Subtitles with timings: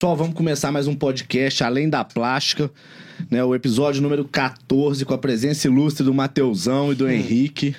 [0.00, 2.70] Pessoal, vamos começar mais um podcast Além da Plástica,
[3.30, 3.44] né?
[3.44, 7.76] O episódio número 14, com a presença ilustre do Mateusão e do Henrique.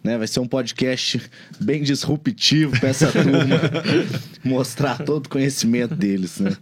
[0.00, 0.16] Né?
[0.16, 1.20] Vai ser um podcast
[1.58, 3.60] bem disruptivo para essa turma
[4.44, 6.56] mostrar todo o conhecimento deles, né?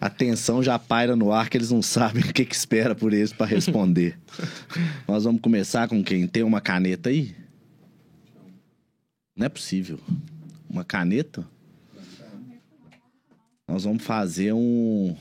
[0.00, 3.12] A tensão já paira no ar que eles não sabem o que, que espera por
[3.12, 4.18] eles para responder.
[5.06, 6.26] Nós vamos começar com quem?
[6.26, 7.34] Tem uma caneta aí?
[9.36, 10.00] Não é possível.
[10.66, 11.46] Uma caneta?
[13.70, 15.16] Nós vamos fazer um.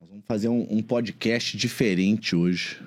[0.00, 2.82] Nós vamos fazer um, um podcast diferente hoje.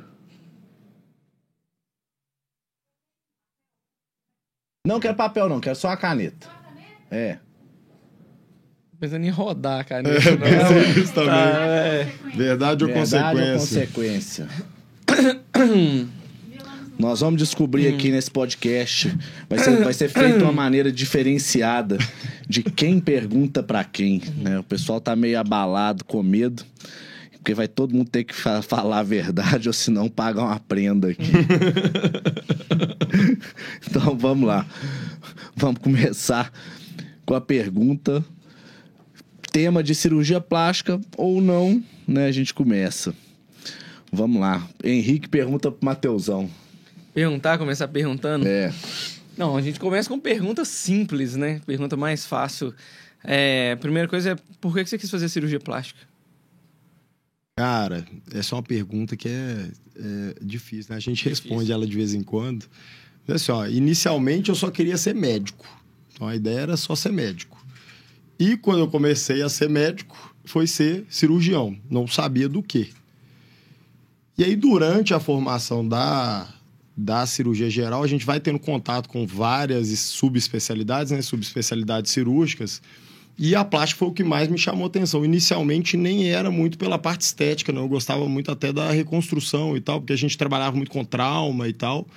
[4.88, 6.50] Não quero papel, não, quero só a caneta.
[7.12, 7.38] É.
[9.00, 10.28] Pensando em rodar a caneta.
[10.28, 10.40] É, não.
[10.40, 11.30] pensei nisso também.
[11.30, 12.04] Tá, é.
[12.36, 14.48] Verdade ou Verdade ou consequência?
[16.98, 19.16] Nós vamos descobrir aqui nesse podcast.
[19.50, 21.98] Vai ser, vai ser feito uma maneira diferenciada
[22.48, 24.22] de quem pergunta pra quem.
[24.38, 24.60] Né?
[24.60, 26.64] O pessoal tá meio abalado, com medo.
[27.34, 31.10] Porque vai todo mundo ter que fa- falar a verdade, ou senão paga uma prenda
[31.10, 31.32] aqui.
[33.88, 34.66] então vamos lá.
[35.56, 36.52] Vamos começar
[37.26, 38.24] com a pergunta.
[39.52, 42.26] Tema de cirurgia plástica ou não, né?
[42.26, 43.14] A gente começa.
[44.12, 44.68] Vamos lá.
[44.84, 46.50] Henrique pergunta pro Mateusão.
[47.16, 48.46] Perguntar, começar perguntando.
[48.46, 48.74] É.
[49.38, 51.62] Não, a gente começa com perguntas simples, né?
[51.66, 52.74] Pergunta mais fácil.
[53.24, 56.02] É, primeira coisa é, por que você quis fazer cirurgia plástica?
[57.58, 60.98] Cara, essa é uma pergunta que é, é difícil, né?
[60.98, 62.66] A gente responde ela de vez em quando.
[63.26, 65.66] Mas assim, ó, inicialmente eu só queria ser médico.
[66.14, 67.66] Então a ideia era só ser médico.
[68.38, 71.78] E quando eu comecei a ser médico, foi ser cirurgião.
[71.90, 72.90] Não sabia do quê.
[74.38, 76.55] E aí, durante a formação da,
[76.96, 81.22] da cirurgia geral, a gente vai tendo contato com várias subespecialidades, né?
[81.22, 82.82] Subespecialidades cirúrgicas.
[83.38, 85.26] E a plástica foi o que mais me chamou atenção.
[85.26, 87.82] Inicialmente nem era muito pela parte estética, não.
[87.82, 91.68] Eu gostava muito até da reconstrução e tal, porque a gente trabalhava muito com trauma
[91.68, 92.08] e tal.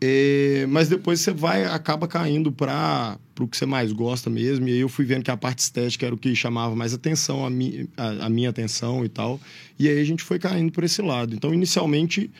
[0.00, 4.66] É, mas depois você vai, acaba caindo para o que você mais gosta mesmo.
[4.68, 7.44] E aí eu fui vendo que a parte estética era o que chamava mais atenção,
[7.44, 9.38] a, mi, a, a minha atenção e tal.
[9.78, 11.34] E aí a gente foi caindo por esse lado.
[11.34, 12.30] Então, inicialmente,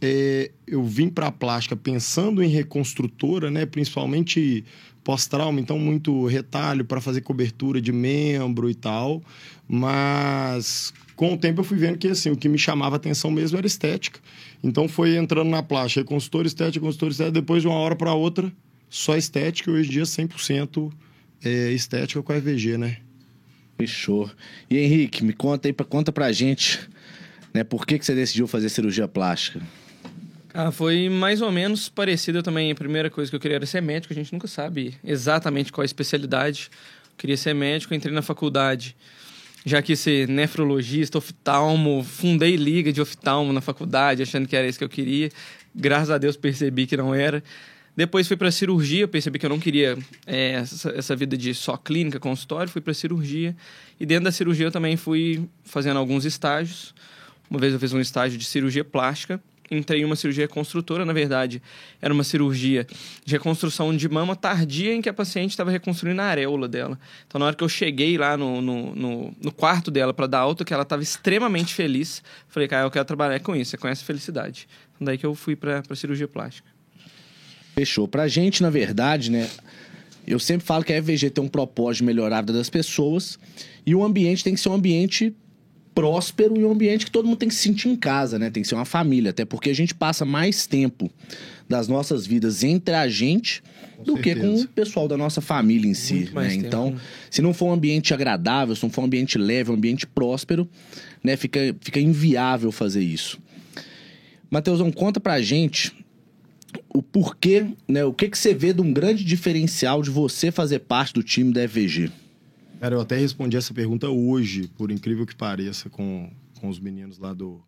[0.00, 3.66] é, eu vim para a plástica pensando em reconstrutora, né?
[3.66, 4.64] Principalmente
[5.04, 9.22] pós-trauma, então muito retalho para fazer cobertura de membro e tal.
[9.68, 13.58] Mas com o tempo eu fui vendo que assim, o que me chamava atenção mesmo
[13.58, 14.20] era estética.
[14.62, 18.52] Então foi entrando na plástica, consultor estética, consultor estética, depois de uma hora para outra,
[18.88, 20.92] só estética, hoje em dia 100%
[21.44, 22.98] é, estética com a EVG, né?
[23.78, 24.30] Fechou.
[24.68, 26.80] E Henrique, me conta aí, conta pra gente,
[27.54, 27.64] né?
[27.64, 29.60] Por que, que você decidiu fazer cirurgia plástica?
[30.52, 32.70] Ah, foi mais ou menos parecido também.
[32.70, 34.12] A primeira coisa que eu queria era ser médico.
[34.12, 36.70] A gente nunca sabe exatamente qual a especialidade.
[37.10, 38.96] Eu queria ser médico, entrei na faculdade.
[39.64, 44.78] Já quis ser nefrologista, oftalmo, fundei liga de oftalmo na faculdade, achando que era isso
[44.78, 45.30] que eu queria.
[45.74, 47.42] Graças a Deus percebi que não era.
[47.94, 51.76] Depois fui para cirurgia, percebi que eu não queria é, essa, essa vida de só
[51.76, 53.54] clínica, consultório, fui para cirurgia.
[53.98, 56.94] E dentro da cirurgia eu também fui fazendo alguns estágios.
[57.50, 61.12] Uma vez eu fiz um estágio de cirurgia plástica, entrei em uma cirurgia construtora, na
[61.12, 61.62] verdade,
[62.02, 62.86] era uma cirurgia
[63.24, 66.98] de reconstrução de mama tardia em que a paciente estava reconstruindo a areola dela.
[67.26, 70.40] Então, na hora que eu cheguei lá no, no, no, no quarto dela para dar
[70.40, 74.02] alta, que ela estava extremamente feliz, falei, cara, eu quero trabalhar com isso, você conhece
[74.02, 74.66] felicidade.
[74.94, 76.68] Então, daí que eu fui para cirurgia plástica.
[77.74, 78.08] Fechou.
[78.08, 79.48] Pra gente, na verdade, né?
[80.26, 83.38] Eu sempre falo que a EVG tem um propósito de melhorar a vida das pessoas
[83.86, 85.34] e o ambiente tem que ser um ambiente
[85.94, 88.50] próspero e um ambiente que todo mundo tem que se sentir em casa, né?
[88.50, 91.10] Tem que ser uma família, até porque a gente passa mais tempo
[91.68, 93.62] das nossas vidas entre a gente
[94.04, 94.64] do que com certeza.
[94.64, 96.54] o pessoal da nossa família em si, né?
[96.54, 97.00] Então, né?
[97.30, 100.68] se não for um ambiente agradável, se não for um ambiente leve, um ambiente próspero,
[101.22, 103.38] né, fica fica inviável fazer isso.
[104.50, 105.94] Mateusão, conta pra gente
[106.88, 108.04] o porquê, né?
[108.04, 111.52] O que, que você vê de um grande diferencial de você fazer parte do time
[111.52, 112.10] da EVG?
[112.80, 117.18] Cara, eu até respondi essa pergunta hoje, por incrível que pareça, com, com os meninos
[117.18, 117.60] lá do,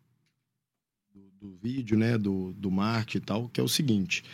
[1.15, 2.17] do, do vídeo, né?
[2.17, 4.25] Do, do marketing e tal, que é o seguinte.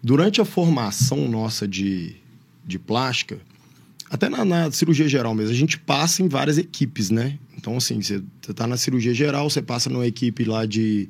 [0.00, 2.14] Durante a formação nossa de,
[2.64, 3.40] de plástica,
[4.08, 7.36] até na, na cirurgia geral mesmo, a gente passa em várias equipes, né?
[7.56, 8.22] Então, assim, você
[8.54, 11.08] tá na cirurgia geral, você passa numa equipe lá de,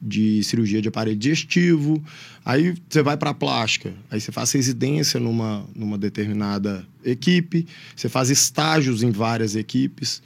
[0.00, 2.02] de cirurgia de aparelho digestivo,
[2.44, 7.66] aí você vai para plástica, aí você faz residência numa, numa determinada equipe,
[7.96, 10.22] você faz estágios em várias equipes.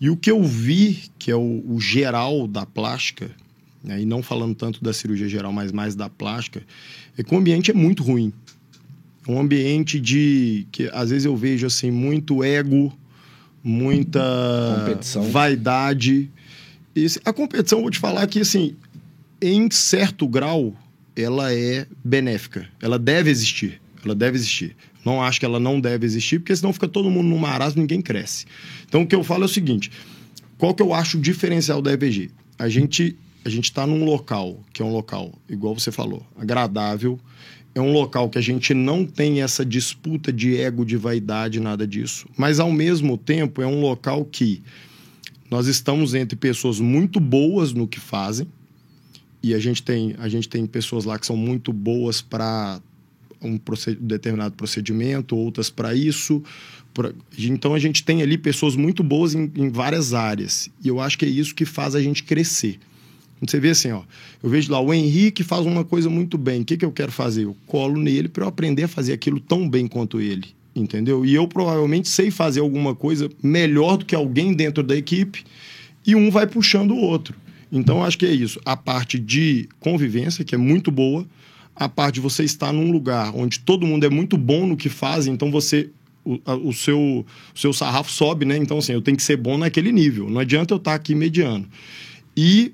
[0.00, 3.30] E o que eu vi, que é o, o geral da plástica,
[3.82, 6.62] né, e não falando tanto da cirurgia geral, mas mais da plástica,
[7.18, 8.32] é que o ambiente é muito ruim.
[9.28, 12.96] Um ambiente de que às vezes eu vejo assim muito ego,
[13.64, 14.20] muita
[14.78, 15.22] Competição.
[15.30, 16.30] vaidade.
[16.94, 18.74] Esse- a competição, vou te falar que, assim,
[19.40, 20.74] em certo grau,
[21.14, 22.68] ela é benéfica.
[22.80, 23.80] Ela deve existir.
[24.04, 24.76] Ela deve existir.
[25.04, 27.82] Não acho que ela não deve existir, porque senão fica todo mundo num marasmo e
[27.82, 28.44] ninguém cresce.
[28.88, 29.90] Então, o que eu falo é o seguinte:
[30.58, 32.30] qual que eu acho o diferencial da EVG?
[32.58, 33.16] A gente
[33.46, 37.16] a gente está num local que é um local, igual você falou, agradável.
[37.76, 41.86] É um local que a gente não tem essa disputa de ego, de vaidade, nada
[41.86, 42.26] disso.
[42.36, 44.64] Mas, ao mesmo tempo, é um local que
[45.48, 48.48] nós estamos entre pessoas muito boas no que fazem.
[49.46, 52.80] E a gente tem, a gente tem pessoas lá que são muito boas para
[53.40, 56.42] um proced- determinado procedimento, outras para isso.
[56.92, 60.68] pra- Então a gente tem ali pessoas muito boas em, em várias áreas.
[60.82, 62.78] E eu acho que é isso que faz a gente crescer.
[63.40, 64.02] Você vê assim, ó.
[64.42, 66.62] Eu vejo lá, o Henrique faz uma coisa muito bem.
[66.62, 67.44] O que, que eu quero fazer?
[67.44, 70.48] Eu colo nele para eu aprender a fazer aquilo tão bem quanto ele.
[70.74, 71.24] Entendeu?
[71.24, 75.44] E eu provavelmente sei fazer alguma coisa melhor do que alguém dentro da equipe.
[76.04, 77.36] E um vai puxando o outro.
[77.76, 78.60] Então, acho que é isso.
[78.64, 81.26] A parte de convivência, que é muito boa.
[81.74, 84.88] A parte de você estar num lugar onde todo mundo é muito bom no que
[84.88, 85.26] faz.
[85.26, 85.90] Então, você
[86.24, 87.24] o, o seu,
[87.54, 88.56] o seu sarrafo sobe, né?
[88.56, 90.28] Então, assim, eu tenho que ser bom naquele nível.
[90.28, 91.66] Não adianta eu estar aqui mediano.
[92.36, 92.72] E,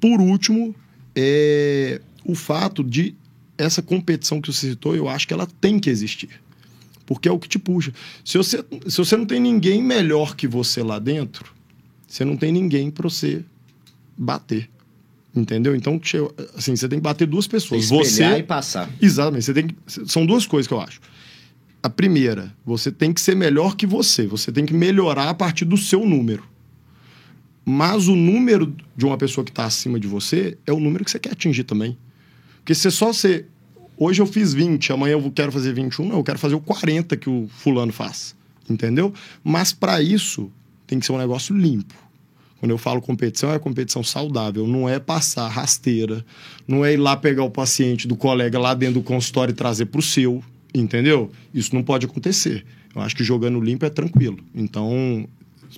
[0.00, 0.74] por último,
[1.14, 3.14] é o fato de
[3.58, 6.28] essa competição que você citou, eu acho que ela tem que existir.
[7.04, 7.92] Porque é o que te puxa.
[8.24, 11.52] Se você, se você não tem ninguém melhor que você lá dentro,
[12.06, 13.44] você não tem ninguém para você
[14.16, 14.68] bater.
[15.34, 15.76] Entendeu?
[15.76, 16.00] Então,
[16.56, 17.84] assim, você tem que bater duas pessoas.
[17.84, 18.90] Espelhar Você e passar.
[19.00, 19.44] Exatamente.
[19.44, 19.76] Você tem que...
[19.86, 21.00] São duas coisas que eu acho.
[21.82, 24.26] A primeira, você tem que ser melhor que você.
[24.26, 26.42] Você tem que melhorar a partir do seu número.
[27.64, 31.10] Mas o número de uma pessoa que está acima de você é o número que
[31.10, 31.98] você quer atingir também.
[32.58, 33.44] Porque se só você.
[33.98, 37.16] Hoje eu fiz 20, amanhã eu quero fazer 21, não, eu quero fazer o 40
[37.16, 38.36] que o fulano faz.
[38.68, 39.12] Entendeu?
[39.42, 40.50] Mas para isso
[40.86, 41.94] tem que ser um negócio limpo.
[42.58, 46.24] Quando eu falo competição, é competição saudável, não é passar rasteira,
[46.66, 49.86] não é ir lá pegar o paciente do colega lá dentro do consultório e trazer
[49.86, 50.42] para o seu,
[50.74, 51.30] entendeu?
[51.52, 52.64] Isso não pode acontecer.
[52.94, 54.38] Eu acho que jogando limpo é tranquilo.
[54.54, 55.28] Então,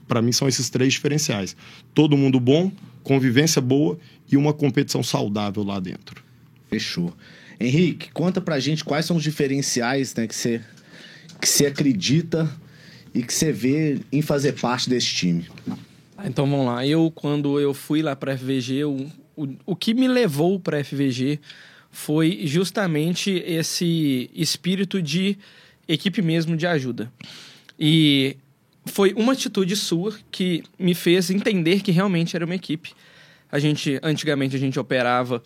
[0.06, 1.56] para mim, são esses três diferenciais:
[1.92, 2.70] todo mundo bom,
[3.02, 3.98] convivência boa
[4.30, 6.22] e uma competição saudável lá dentro.
[6.70, 7.12] Fechou.
[7.58, 10.60] Henrique, conta pra gente quais são os diferenciais né, que você
[11.40, 12.50] que você acredita
[13.14, 15.46] e que você vê em fazer parte desse time.
[16.18, 16.84] Ah, Então vamos lá.
[16.84, 19.06] Eu, quando eu fui lá para FVG, o,
[19.36, 21.38] o, o que me levou para FVG
[21.90, 25.38] foi justamente esse espírito de
[25.86, 27.10] equipe mesmo de ajuda.
[27.78, 28.36] E
[28.86, 32.92] foi uma atitude sua que me fez entender que realmente era uma equipe.
[33.50, 35.40] A gente, antigamente, a gente operava.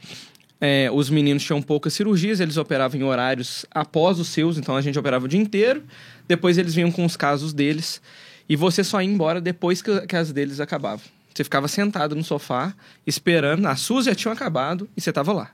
[0.60, 4.80] é, os meninos tinham poucas cirurgias, eles operavam em horários após os seus, então a
[4.80, 5.84] gente operava o dia inteiro.
[6.26, 8.00] Depois eles vinham com os casos deles.
[8.48, 11.04] E você só ia embora depois que, que as deles acabavam.
[11.34, 12.74] Você ficava sentado no sofá,
[13.06, 13.66] esperando.
[13.66, 15.50] As suas já tinham acabado e você estava lá.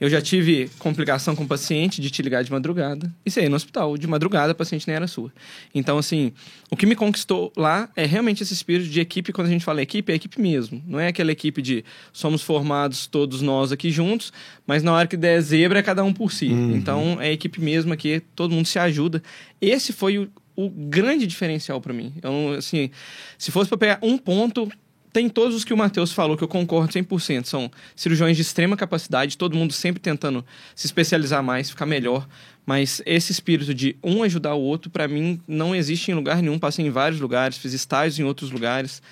[0.00, 3.50] Eu já tive complicação com o paciente de te ligar de madrugada e você ia
[3.50, 3.98] no hospital.
[3.98, 5.30] De madrugada, a paciente nem era sua.
[5.74, 6.32] Então, assim,
[6.70, 9.30] o que me conquistou lá é realmente esse espírito de equipe.
[9.30, 10.82] Quando a gente fala equipe, é equipe mesmo.
[10.86, 11.84] Não é aquela equipe de
[12.14, 14.32] somos formados todos nós aqui juntos,
[14.66, 16.46] mas na hora que der zebra é cada um por si.
[16.46, 19.22] Então, é equipe mesmo aqui, todo mundo se ajuda.
[19.60, 20.30] Esse foi o,
[20.66, 22.14] o grande diferencial para mim.
[22.22, 22.90] Eu, assim,
[23.38, 24.70] se fosse para pegar um ponto,
[25.12, 27.44] tem todos os que o Matheus falou, que eu concordo 100%.
[27.44, 32.26] São cirurgiões de extrema capacidade, todo mundo sempre tentando se especializar mais, ficar melhor.
[32.70, 36.56] Mas esse espírito de um ajudar o outro, para mim, não existe em lugar nenhum.
[36.56, 39.02] Passei em vários lugares, fiz estágios em outros lugares.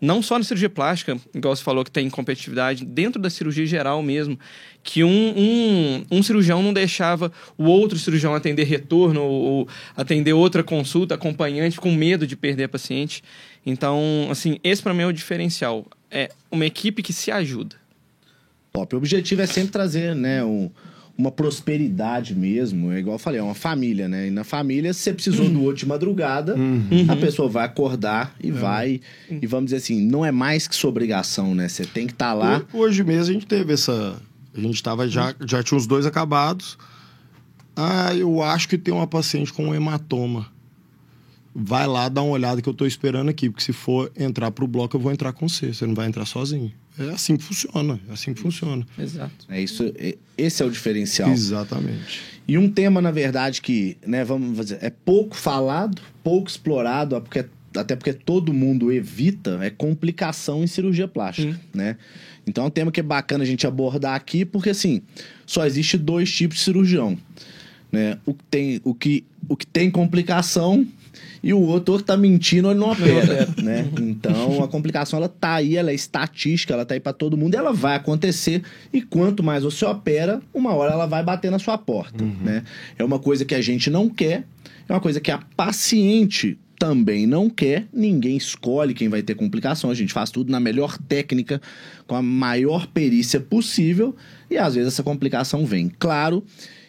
[0.00, 4.00] Não só na cirurgia plástica, igual você falou que tem competitividade, dentro da cirurgia geral
[4.04, 4.38] mesmo,
[4.84, 10.32] que um, um, um cirurgião não deixava o outro cirurgião atender retorno ou, ou atender
[10.32, 13.24] outra consulta acompanhante com medo de perder a paciente.
[13.66, 15.84] Então, assim, esse para mim é o diferencial.
[16.08, 17.74] É uma equipe que se ajuda.
[18.72, 18.94] Top.
[18.94, 20.70] O objetivo é sempre trazer, né, um-
[21.18, 22.92] uma prosperidade mesmo.
[22.92, 24.28] É igual eu falei, é uma família, né?
[24.28, 26.54] E na família, se você precisou do outro de madrugada,
[27.08, 29.00] a pessoa vai acordar e vai.
[29.28, 31.68] E vamos dizer assim, não é mais que sua obrigação, né?
[31.68, 32.64] Você tem que estar lá.
[32.72, 34.22] Ho- Hoje mesmo a gente teve essa.
[34.56, 36.78] A gente tava já, já tinha os dois acabados.
[37.76, 40.46] Ah, eu acho que tem uma paciente com um hematoma.
[41.54, 44.66] Vai lá dar uma olhada que eu tô esperando aqui, porque se for entrar pro
[44.66, 45.72] bloco, eu vou entrar com você.
[45.74, 46.72] Você não vai entrar sozinho.
[46.98, 48.00] É assim que funciona.
[48.08, 48.86] É assim que funciona.
[48.98, 49.46] Exato.
[49.48, 51.30] É isso, é- esse é o diferencial.
[51.30, 52.20] Exatamente.
[52.46, 57.44] E um tema, na verdade, que, né, vamos dizer, é pouco falado, pouco explorado, porque-
[57.76, 61.96] até porque todo mundo evita, é complicação em cirurgia plástica, né?
[62.46, 65.02] Então é um tema que é bacana a gente abordar aqui, porque assim,
[65.44, 67.16] só existe dois tipos de cirurgião.
[67.90, 68.18] né?
[68.26, 70.86] O que tem, o que, o que tem complicação
[71.42, 73.88] e o outro que tá mentindo, ele não opera, né?
[74.00, 77.54] Então, a complicação, ela tá aí, ela é estatística, ela tá aí para todo mundo,
[77.54, 81.78] ela vai acontecer, e quanto mais você opera, uma hora ela vai bater na sua
[81.78, 82.36] porta, uhum.
[82.42, 82.64] né?
[82.98, 84.44] É uma coisa que a gente não quer,
[84.88, 89.90] é uma coisa que a paciente também não quer, ninguém escolhe quem vai ter complicação,
[89.90, 91.60] a gente faz tudo na melhor técnica,
[92.06, 94.14] com a maior perícia possível,
[94.48, 95.90] e às vezes essa complicação vem.
[95.98, 96.44] Claro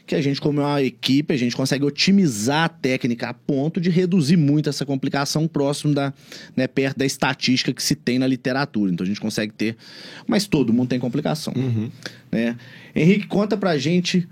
[0.09, 3.79] que a gente, como é uma equipe, a gente consegue otimizar a técnica a ponto
[3.79, 6.11] de reduzir muito essa complicação próximo da,
[6.55, 8.91] né, perto da estatística que se tem na literatura.
[8.91, 9.77] Então a gente consegue ter,
[10.25, 11.53] mas todo mundo tem complicação.
[11.55, 11.91] Uhum.
[12.31, 12.57] Né?
[12.95, 14.27] Henrique, conta pra gente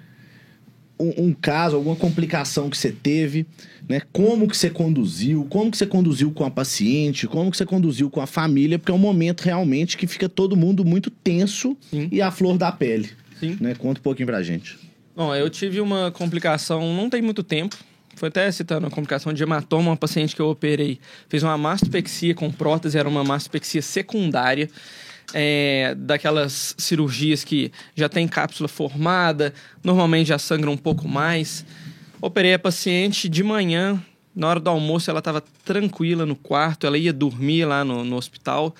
[0.99, 3.45] um, um, caso, alguma complicação que você teve,
[3.87, 4.01] né?
[4.11, 8.09] Como que você conduziu, como que você conduziu com a paciente, como que você conduziu
[8.09, 12.09] com a família, porque é um momento realmente que fica todo mundo muito tenso Sim.
[12.11, 13.11] e a flor da pele.
[13.39, 13.57] Sim.
[13.61, 13.75] Né?
[13.75, 14.86] Conta um pouquinho pra gente.
[15.17, 17.75] Bom, eu tive uma complicação não tem muito tempo.
[18.15, 20.99] Foi até citando a complicação de hematoma, uma paciente que eu operei.
[21.27, 24.69] Fez uma mastopexia com prótese, era uma mastopexia secundária.
[25.33, 31.65] É, daquelas cirurgias que já tem cápsula formada, normalmente já sangra um pouco mais.
[32.21, 33.99] Operei a paciente de manhã,
[34.35, 38.17] na hora do almoço ela estava tranquila no quarto, ela ia dormir lá no, no
[38.17, 38.75] hospital.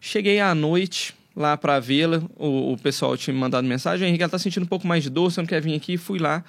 [0.00, 2.22] Cheguei à noite, lá para vê-la.
[2.36, 5.08] O, o, pessoal tinha me mandado mensagem: Henrique, ela tá sentindo um pouco mais de
[5.08, 5.96] dor, você não quer vir aqui?
[5.96, 6.44] Fui lá.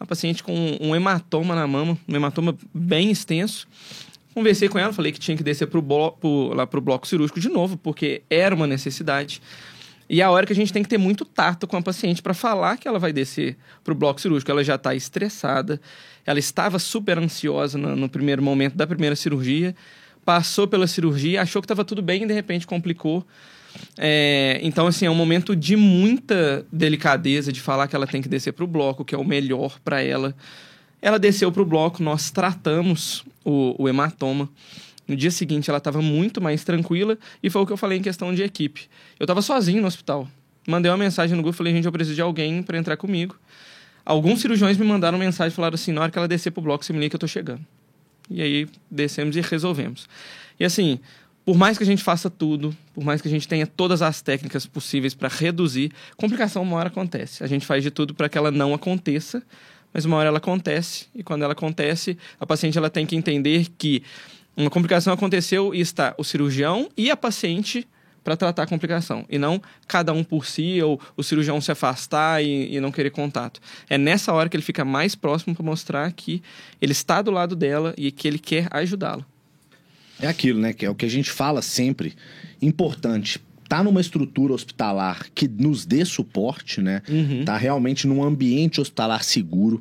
[0.00, 3.68] A paciente com um hematoma na mama, um hematoma bem extenso.
[4.32, 7.50] Conversei com ela, falei que tinha que descer pro bloco, lá pro bloco cirúrgico de
[7.50, 9.42] novo, porque era uma necessidade.
[10.08, 12.22] E é a hora que a gente tem que ter muito tato com a paciente
[12.22, 14.50] para falar que ela vai descer para o bloco cirúrgico.
[14.50, 15.80] Ela já está estressada,
[16.24, 19.76] ela estava super ansiosa no, no, primeiro momento da primeira cirurgia,
[20.24, 23.26] passou pela cirurgia, achou que estava tudo bem e de repente complicou.
[23.98, 28.28] É, então, assim, é um momento de muita delicadeza de falar que ela tem que
[28.28, 30.34] descer para o bloco, que é o melhor para ela.
[31.02, 34.48] Ela desceu para o bloco, nós tratamos o, o hematoma.
[35.08, 38.02] No dia seguinte, ela estava muito mais tranquila e foi o que eu falei em
[38.02, 38.88] questão de equipe.
[39.18, 40.28] Eu estava sozinho no hospital.
[40.68, 43.36] Mandei uma mensagem no grupo, falei, gente, eu preciso de alguém para entrar comigo.
[44.04, 46.92] Alguns cirurgiões me mandaram mensagem falaram assim: na hora que ela descer pro bloco, você
[46.92, 47.64] me liga que eu tô chegando.
[48.30, 50.08] E aí descemos e resolvemos.
[50.58, 51.00] E assim,
[51.50, 54.22] por mais que a gente faça tudo, por mais que a gente tenha todas as
[54.22, 57.42] técnicas possíveis para reduzir, complicação uma hora acontece.
[57.42, 59.42] A gente faz de tudo para que ela não aconteça,
[59.92, 63.66] mas uma hora ela acontece e quando ela acontece, a paciente ela tem que entender
[63.76, 64.00] que
[64.56, 67.84] uma complicação aconteceu e está o cirurgião e a paciente
[68.22, 72.44] para tratar a complicação e não cada um por si ou o cirurgião se afastar
[72.44, 73.60] e, e não querer contato.
[73.88, 76.44] É nessa hora que ele fica mais próximo para mostrar que
[76.80, 79.26] ele está do lado dela e que ele quer ajudá-la.
[80.20, 80.72] É aquilo, né?
[80.72, 82.14] Que é o que a gente fala sempre.
[82.60, 87.02] Importante tá numa estrutura hospitalar que nos dê suporte, né?
[87.08, 87.44] Uhum.
[87.44, 89.80] Tá realmente num ambiente hospitalar seguro,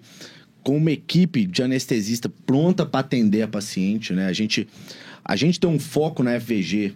[0.62, 4.28] com uma equipe de anestesista pronta para atender a paciente, né?
[4.28, 4.68] A gente,
[5.26, 6.94] a gente tem um foco na FVG,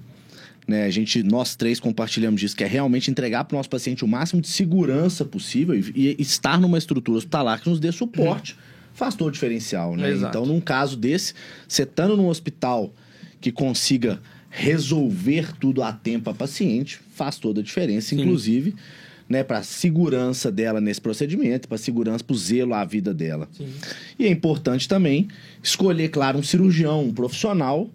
[0.67, 0.85] né?
[0.85, 4.07] A gente, nós três compartilhamos disso, que é realmente entregar para o nosso paciente o
[4.07, 8.53] máximo de segurança possível e, e estar numa estrutura hospitalar que nos dê suporte.
[8.53, 8.59] Uhum.
[8.93, 10.13] Faz todo o diferencial, né?
[10.13, 11.33] Então, num caso desse,
[11.67, 12.93] você estando num hospital
[13.43, 18.21] que consiga resolver tudo a tempo a paciente, faz toda a diferença, Sim.
[18.21, 18.73] inclusive,
[19.27, 23.13] né, para a segurança dela nesse procedimento, para a segurança, para o zelo à vida
[23.13, 23.49] dela.
[23.51, 23.67] Sim.
[24.17, 25.27] E é importante também
[25.61, 27.89] escolher, claro, um cirurgião, um profissional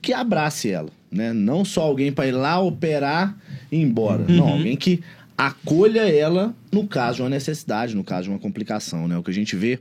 [0.00, 1.32] que abrace ela, né?
[1.32, 3.36] Não só alguém para ir lá operar
[3.72, 4.36] e ir embora, uhum.
[4.36, 5.02] não, alguém que
[5.36, 9.18] acolha ela no caso de uma necessidade, no caso de uma complicação, né?
[9.18, 9.80] O que a gente vê,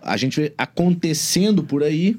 [0.00, 2.16] a gente vê acontecendo por aí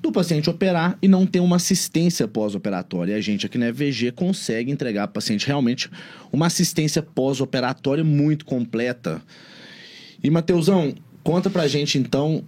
[0.00, 3.16] do paciente operar e não ter uma assistência pós-operatória.
[3.16, 5.90] A gente aqui na EVG consegue entregar ao paciente realmente
[6.32, 9.22] uma assistência pós-operatória muito completa.
[10.22, 12.44] E, Mateusão, conta pra gente então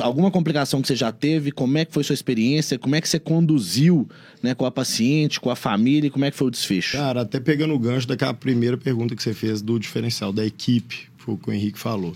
[0.00, 3.08] alguma complicação que você já teve, como é que foi sua experiência, como é que
[3.08, 4.08] você conduziu
[4.42, 6.96] né, com a paciente, com a família, como é que foi o desfecho?
[6.96, 11.08] Cara, até pegando o gancho daquela primeira pergunta que você fez do diferencial da equipe,
[11.18, 12.14] foi o que o Henrique falou.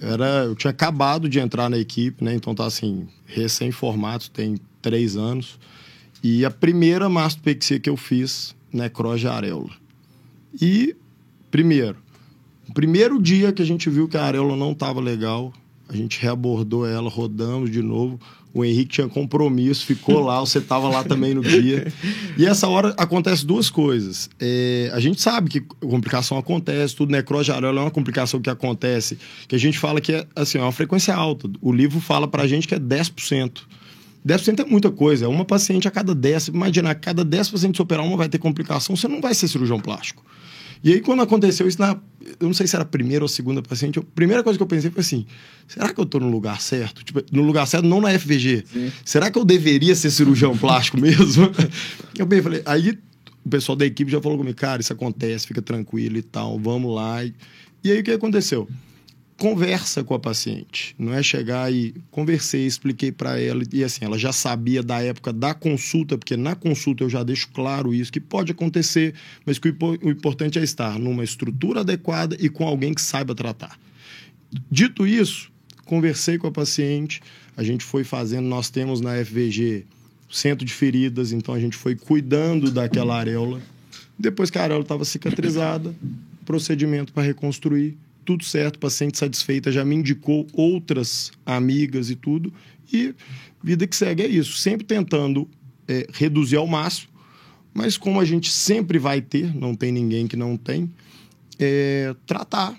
[0.00, 2.34] Era, eu tinha acabado de entrar na equipe, né?
[2.34, 5.58] Então tá assim, recém-formato, tem três anos.
[6.22, 9.70] E a primeira mastopexia que eu fiz, necrose de areola.
[10.60, 10.94] E,
[11.50, 11.96] primeiro,
[12.68, 15.52] o primeiro dia que a gente viu que a areola não estava legal,
[15.88, 18.18] a gente reabordou ela, rodamos de novo
[18.54, 21.92] o Henrique tinha compromisso, ficou lá, você estava lá também no dia.
[22.38, 24.30] E essa hora acontece duas coisas.
[24.40, 28.48] É, a gente sabe que complicação acontece, tudo necrose de areola é uma complicação que
[28.48, 29.18] acontece,
[29.48, 31.50] que a gente fala que é, assim, é uma frequência alta.
[31.60, 33.62] O livro fala para a gente que é 10%.
[34.26, 36.48] 10% é muita coisa, é uma paciente a cada 10.
[36.48, 39.80] Imagina, a cada 10 pacientes operar, uma vai ter complicação, você não vai ser cirurgião
[39.80, 40.24] plástico.
[40.84, 41.98] E aí, quando aconteceu isso, na,
[42.38, 44.62] eu não sei se era a primeira ou a segunda paciente, a primeira coisa que
[44.62, 45.24] eu pensei foi assim:
[45.66, 47.02] será que eu tô no lugar certo?
[47.02, 48.64] Tipo, no lugar certo, não na FVG.
[48.70, 48.92] Sim.
[49.02, 51.50] Será que eu deveria ser cirurgião plástico mesmo?
[52.18, 52.98] eu bem, falei, aí
[53.42, 56.94] o pessoal da equipe já falou comigo, cara, isso acontece, fica tranquilo e tal, vamos
[56.94, 57.24] lá.
[57.24, 57.34] E,
[57.82, 58.68] e aí o que aconteceu?
[59.36, 64.16] Conversa com a paciente, não é chegar e conversei, expliquei para ela e assim, ela
[64.16, 68.20] já sabia da época da consulta, porque na consulta eu já deixo claro isso que
[68.20, 69.14] pode acontecer,
[69.44, 73.78] mas que o importante é estar numa estrutura adequada e com alguém que saiba tratar.
[74.70, 75.50] Dito isso,
[75.84, 77.20] conversei com a paciente,
[77.56, 79.84] a gente foi fazendo, nós temos na FVG
[80.30, 83.60] centro de feridas, então a gente foi cuidando daquela areola.
[84.18, 85.94] Depois que a areola estava cicatrizada,
[86.44, 92.52] procedimento para reconstruir tudo certo, paciente satisfeita, já me indicou outras amigas e tudo.
[92.92, 93.14] E
[93.62, 95.48] vida que segue é isso, sempre tentando
[95.88, 97.08] é, reduzir ao máximo,
[97.72, 100.90] mas como a gente sempre vai ter, não tem ninguém que não tem,
[101.58, 102.78] é, tratar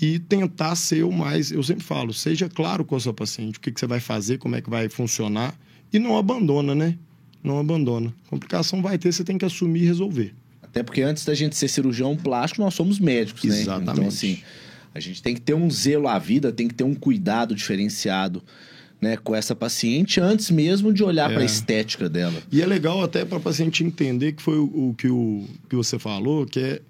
[0.00, 1.52] e tentar ser o mais.
[1.52, 4.38] Eu sempre falo, seja claro com a sua paciente, o que, que você vai fazer,
[4.38, 5.54] como é que vai funcionar,
[5.92, 6.96] e não abandona, né?
[7.42, 8.14] Não abandona.
[8.28, 10.34] Complicação vai ter, você tem que assumir e resolver.
[10.62, 13.60] Até porque antes da gente ser cirurgião plástico, nós somos médicos, né?
[13.60, 13.92] Exatamente.
[13.92, 14.38] Então, assim,
[14.94, 18.42] a gente tem que ter um zelo à vida, tem que ter um cuidado diferenciado.
[19.02, 21.32] Né, com essa paciente antes mesmo de olhar é.
[21.32, 22.34] para a estética dela.
[22.52, 25.74] E é legal até para a paciente entender que foi o, o, que, o que
[25.74, 26.82] você falou, que é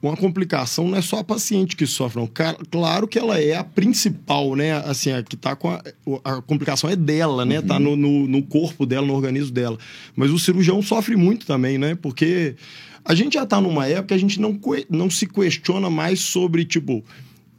[0.00, 2.30] uma complicação não é só a paciente que sofre, não.
[2.70, 4.72] Claro que ela é a principal, né?
[4.72, 5.82] Assim, a que está com a,
[6.24, 7.60] a complicação é dela, né?
[7.60, 7.68] Tá uhum.
[7.68, 9.76] Tá no, no, no corpo dela, no organismo dela.
[10.14, 11.96] Mas o cirurgião sofre muito também, né?
[11.96, 12.54] Porque
[13.08, 14.60] a gente já está numa época que a gente não,
[14.90, 17.02] não se questiona mais sobre, tipo,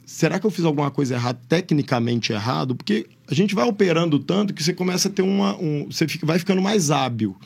[0.06, 2.76] será que eu fiz alguma coisa errada, tecnicamente errado?
[2.76, 5.56] Porque a gente vai operando tanto que você começa a ter uma.
[5.56, 7.36] Um, você fica, vai ficando mais hábil.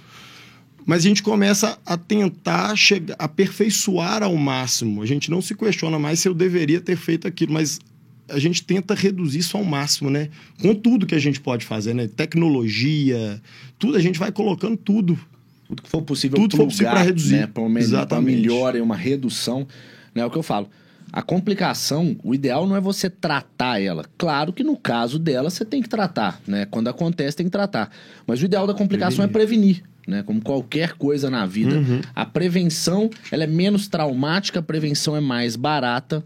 [0.84, 5.00] Mas a gente começa a tentar chegar, aperfeiçoar ao máximo.
[5.00, 7.80] A gente não se questiona mais se eu deveria ter feito aquilo, mas
[8.28, 10.28] a gente tenta reduzir isso ao máximo, né?
[10.60, 12.06] Com tudo que a gente pode fazer, né?
[12.06, 13.40] Tecnologia,
[13.78, 15.18] tudo, a gente vai colocando tudo
[15.66, 17.36] tudo que for possível tudo plugar, for possível para reduzir.
[17.36, 19.66] Né, para uma, melhora e uma redução.
[20.14, 20.68] Né, é o que eu falo.
[21.12, 24.04] A complicação, o ideal não é você tratar ela.
[24.18, 26.66] Claro que no caso dela você tem que tratar, né?
[26.66, 27.90] Quando acontece tem que tratar.
[28.26, 29.76] Mas o ideal da complicação prevenir.
[29.76, 30.22] é prevenir, né?
[30.24, 31.76] Como qualquer coisa na vida.
[31.76, 32.00] Uhum.
[32.16, 36.24] A prevenção, ela é menos traumática, a prevenção é mais barata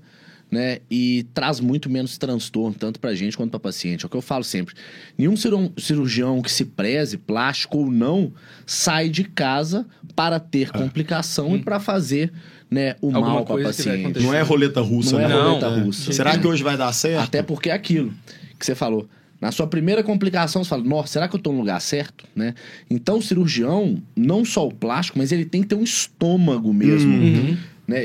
[0.50, 0.78] né?
[0.90, 4.04] E traz muito menos transtorno, tanto pra gente quanto pra paciente.
[4.04, 4.74] É o que eu falo sempre.
[5.16, 8.32] Nenhum cirurgião que se preze, plástico ou não,
[8.66, 10.78] sai de casa para ter ah.
[10.78, 11.56] complicação hum.
[11.56, 12.32] e para fazer
[12.70, 14.20] né, o Alguma mal para paciente.
[14.22, 15.20] Não é roleta russa, não.
[15.20, 16.12] É não é roleta russa.
[16.12, 17.24] Será que hoje vai dar certo?
[17.24, 18.12] Até porque é aquilo
[18.58, 19.08] que você falou.
[19.40, 22.24] Na sua primeira complicação, você fala, nossa, será que eu estou no lugar certo?
[22.34, 22.54] Né?
[22.90, 27.12] Então, o cirurgião, não só o plástico, mas ele tem que ter um estômago mesmo,
[27.12, 27.52] uhum.
[27.52, 27.58] né?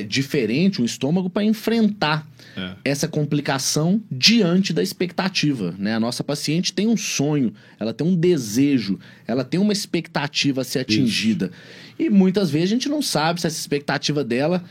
[0.03, 2.75] Diferente, um estômago para enfrentar é.
[2.85, 5.75] essa complicação diante da expectativa.
[5.77, 5.93] Né?
[5.93, 10.63] A nossa paciente tem um sonho, ela tem um desejo, ela tem uma expectativa a
[10.63, 11.47] ser atingida.
[11.47, 11.95] Isso.
[11.99, 14.63] E muitas vezes a gente não sabe se essa expectativa dela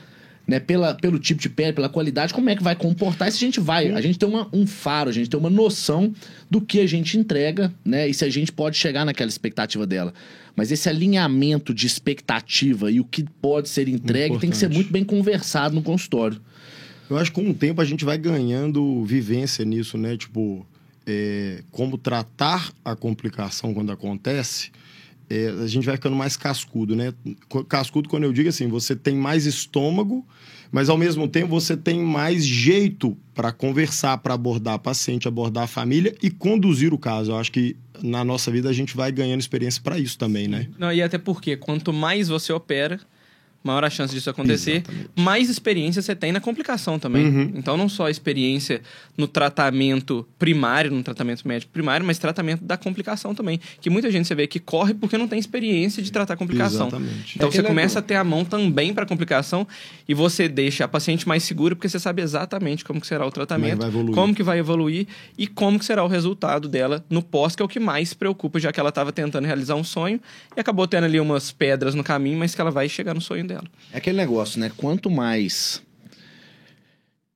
[0.47, 3.37] né, pela, pelo tipo de pele, pela qualidade, como é que vai comportar e se
[3.39, 3.91] a gente vai.
[3.91, 6.13] A gente tem uma, um faro, a gente tem uma noção
[6.51, 8.09] do que a gente entrega, né?
[8.09, 10.13] E se a gente pode chegar naquela expectativa dela.
[10.55, 14.41] Mas esse alinhamento de expectativa e o que pode ser entregue Importante.
[14.41, 16.41] tem que ser muito bem conversado no consultório.
[17.09, 20.17] Eu acho que com o tempo a gente vai ganhando vivência nisso, né?
[20.17, 20.67] Tipo,
[21.07, 24.71] é, como tratar a complicação quando acontece
[25.33, 27.15] é, a gente vai ficando mais cascudo, né?
[27.67, 30.27] Cascudo, quando eu digo assim, você tem mais estômago,
[30.71, 35.67] mas ao mesmo tempo você tem mais jeito para conversar, para abordar paciente, abordar a
[35.67, 37.33] família e conduzir o caso.
[37.33, 40.69] Eu acho que na nossa vida a gente vai ganhando experiência para isso também, né?
[40.79, 43.01] Não, e até porque quanto mais você opera,
[43.63, 45.11] maior a chance disso acontecer, Exatamente.
[45.17, 47.27] mais experiência você tem na complicação também.
[47.27, 47.53] Uhum.
[47.55, 48.83] Então, não só experiência
[49.17, 53.61] no tratamento primário, no tratamento médico primário, mas tratamento da complicação também.
[53.81, 56.89] Que muita gente você vê que corre porque não tem experiência de tratar a complicação.
[56.89, 57.37] Exatamente.
[57.37, 59.67] Então, é você começa a ter a mão também para a complicação
[60.09, 63.31] e você deixa a paciente mais segura porque você sabe exatamente como que será o
[63.31, 65.07] tratamento, como que vai evoluir
[65.39, 68.59] e como que será o resultado dela no pós, que é o que mais preocupa,
[68.59, 70.21] já que ela estava tentando realizar um sonho
[70.57, 73.47] e acabou tendo ali umas pedras no caminho, mas que ela vai chegar no sonho
[73.47, 73.65] dela dela.
[73.93, 74.71] É aquele negócio, né?
[74.77, 75.83] Quanto mais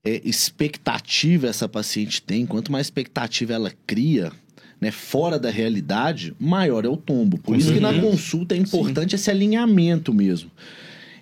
[0.05, 4.33] é, expectativa essa paciente tem, quanto mais expectativa ela cria,
[4.81, 7.39] né, fora da realidade, maior é o tombo.
[7.39, 7.93] Por Com isso certeza.
[7.93, 9.17] que na consulta é importante Sim.
[9.17, 10.51] esse alinhamento mesmo.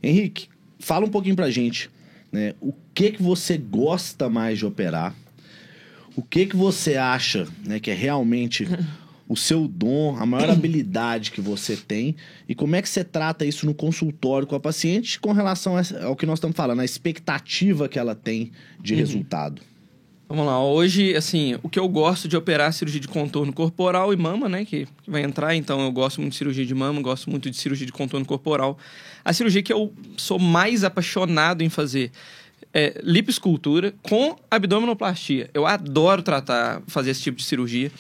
[0.03, 1.91] Henrique, fala um pouquinho pra gente,
[2.31, 2.55] né?
[2.61, 5.15] O que que você gosta mais de operar?
[6.17, 8.69] O que que você acha, né, que é realmente
[9.29, 12.17] o seu dom, a maior habilidade que você tem
[12.49, 16.15] e como é que você trata isso no consultório com a paciente com relação ao
[16.15, 18.99] que nós estamos falando, a expectativa que ela tem de uhum.
[18.99, 19.63] resultado.
[20.27, 24.13] Vamos lá, hoje, assim, o que eu gosto de operar é cirurgia de contorno corporal
[24.13, 27.01] e mama, né, que, que vai entrar, então eu gosto muito de cirurgia de mama,
[27.03, 28.79] gosto muito de cirurgia de contorno corporal.
[29.23, 32.11] A cirurgia que eu sou mais apaixonado em fazer
[32.73, 35.49] é lipoescultura com abdominoplastia.
[35.55, 37.93] Eu adoro tratar, fazer esse tipo de cirurgia.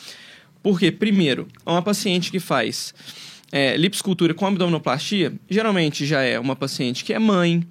[0.64, 2.94] Porque, primeiro, uma paciente que faz
[3.53, 3.77] é,
[4.35, 7.62] com abdominoplastia, geralmente já é uma paciente que é mãe,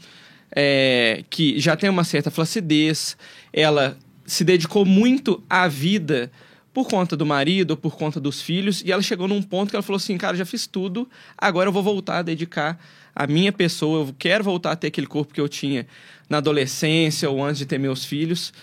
[0.56, 3.18] é, que já tem uma certa flacidez,
[3.52, 6.32] ela se dedicou muito à vida
[6.72, 9.82] por conta do marido por conta dos filhos, e ela chegou num ponto que ela
[9.82, 12.80] falou assim, cara, já fiz tudo, agora eu vou voltar a dedicar
[13.16, 15.88] a minha pessoa, eu quero voltar a ter aquele corpo que eu tinha
[16.30, 18.54] na adolescência ou antes de ter meus filhos.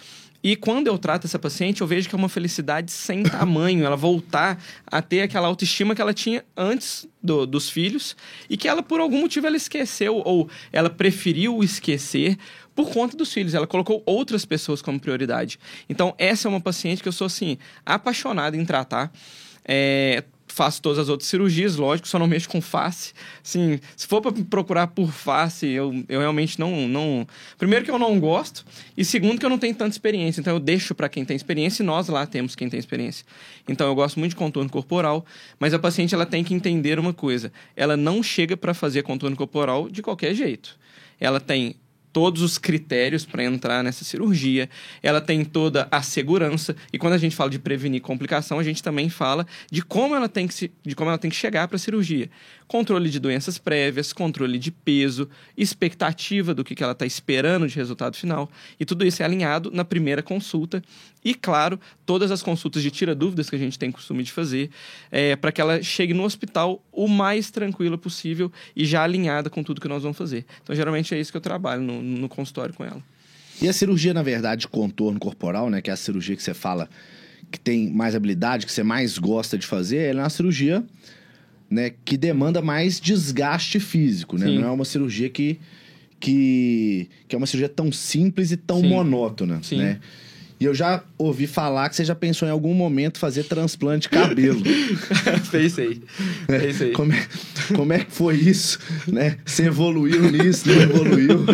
[0.43, 3.97] E quando eu trato essa paciente, eu vejo que é uma felicidade sem tamanho, ela
[3.97, 8.17] voltar a ter aquela autoestima que ela tinha antes do, dos filhos
[8.49, 12.39] e que ela, por algum motivo, ela esqueceu ou ela preferiu esquecer
[12.75, 13.55] por conta dos filhos.
[13.55, 15.59] Ela colocou outras pessoas como prioridade.
[15.89, 19.13] Então, essa é uma paciente que eu sou, assim, apaixonado em tratar.
[19.65, 23.13] É, faço todas as outras cirurgias, lógico, só não mexo com face.
[23.43, 27.27] Sim, se for para procurar por face, eu, eu realmente não, não.
[27.59, 28.65] Primeiro, que eu não gosto,
[28.97, 30.41] e segundo, que eu não tenho tanta experiência.
[30.41, 33.25] Então, eu deixo para quem tem experiência e nós lá temos quem tem experiência.
[33.69, 35.25] Então, eu gosto muito de contorno corporal,
[35.59, 39.37] mas a paciente ela tem que entender uma coisa: ela não chega para fazer contorno
[39.37, 40.79] corporal de qualquer jeito.
[41.19, 41.77] Ela tem
[42.13, 44.69] todos os critérios para entrar nessa cirurgia,
[45.03, 48.83] ela tem toda a segurança e quando a gente fala de prevenir complicação, a gente
[48.83, 51.77] também fala de como ela tem que se, de como ela tem que chegar para
[51.77, 52.29] a cirurgia
[52.71, 58.17] controle de doenças prévias, controle de peso, expectativa do que, ela está esperando de resultado
[58.17, 58.49] final.
[58.79, 60.81] E tudo isso é alinhado na primeira consulta.
[61.25, 64.71] E, claro, todas as consultas de tira-dúvidas que a gente tem costume de fazer,
[65.11, 69.65] é, para que ela chegue no hospital o mais tranquila possível e já alinhada com
[69.65, 70.47] tudo que nós vamos fazer.
[70.63, 73.03] Então, geralmente é isso que eu trabalho no, no consultório com ela.
[73.61, 76.55] E a cirurgia, na verdade, de contorno corporal, né, que é a cirurgia que você
[76.55, 76.89] fala
[77.51, 80.85] que tem mais habilidade, que você mais gosta de fazer, ela é uma cirurgia
[81.71, 84.47] né, que demanda mais desgaste físico, né?
[84.47, 85.61] Não é uma cirurgia que,
[86.19, 88.89] que, que é uma cirurgia tão simples e tão Sim.
[88.89, 89.79] monótona, Sim.
[89.79, 90.01] né?
[90.61, 94.09] E eu já ouvi falar que você já pensou em algum momento fazer transplante de
[94.11, 94.61] cabelo.
[95.51, 96.03] Pensei.
[96.47, 96.93] É, Pensei.
[96.93, 97.27] Como é,
[97.75, 98.79] como é que foi isso?
[99.09, 99.39] Né?
[99.43, 101.47] Você evoluiu nisso, não evoluiu?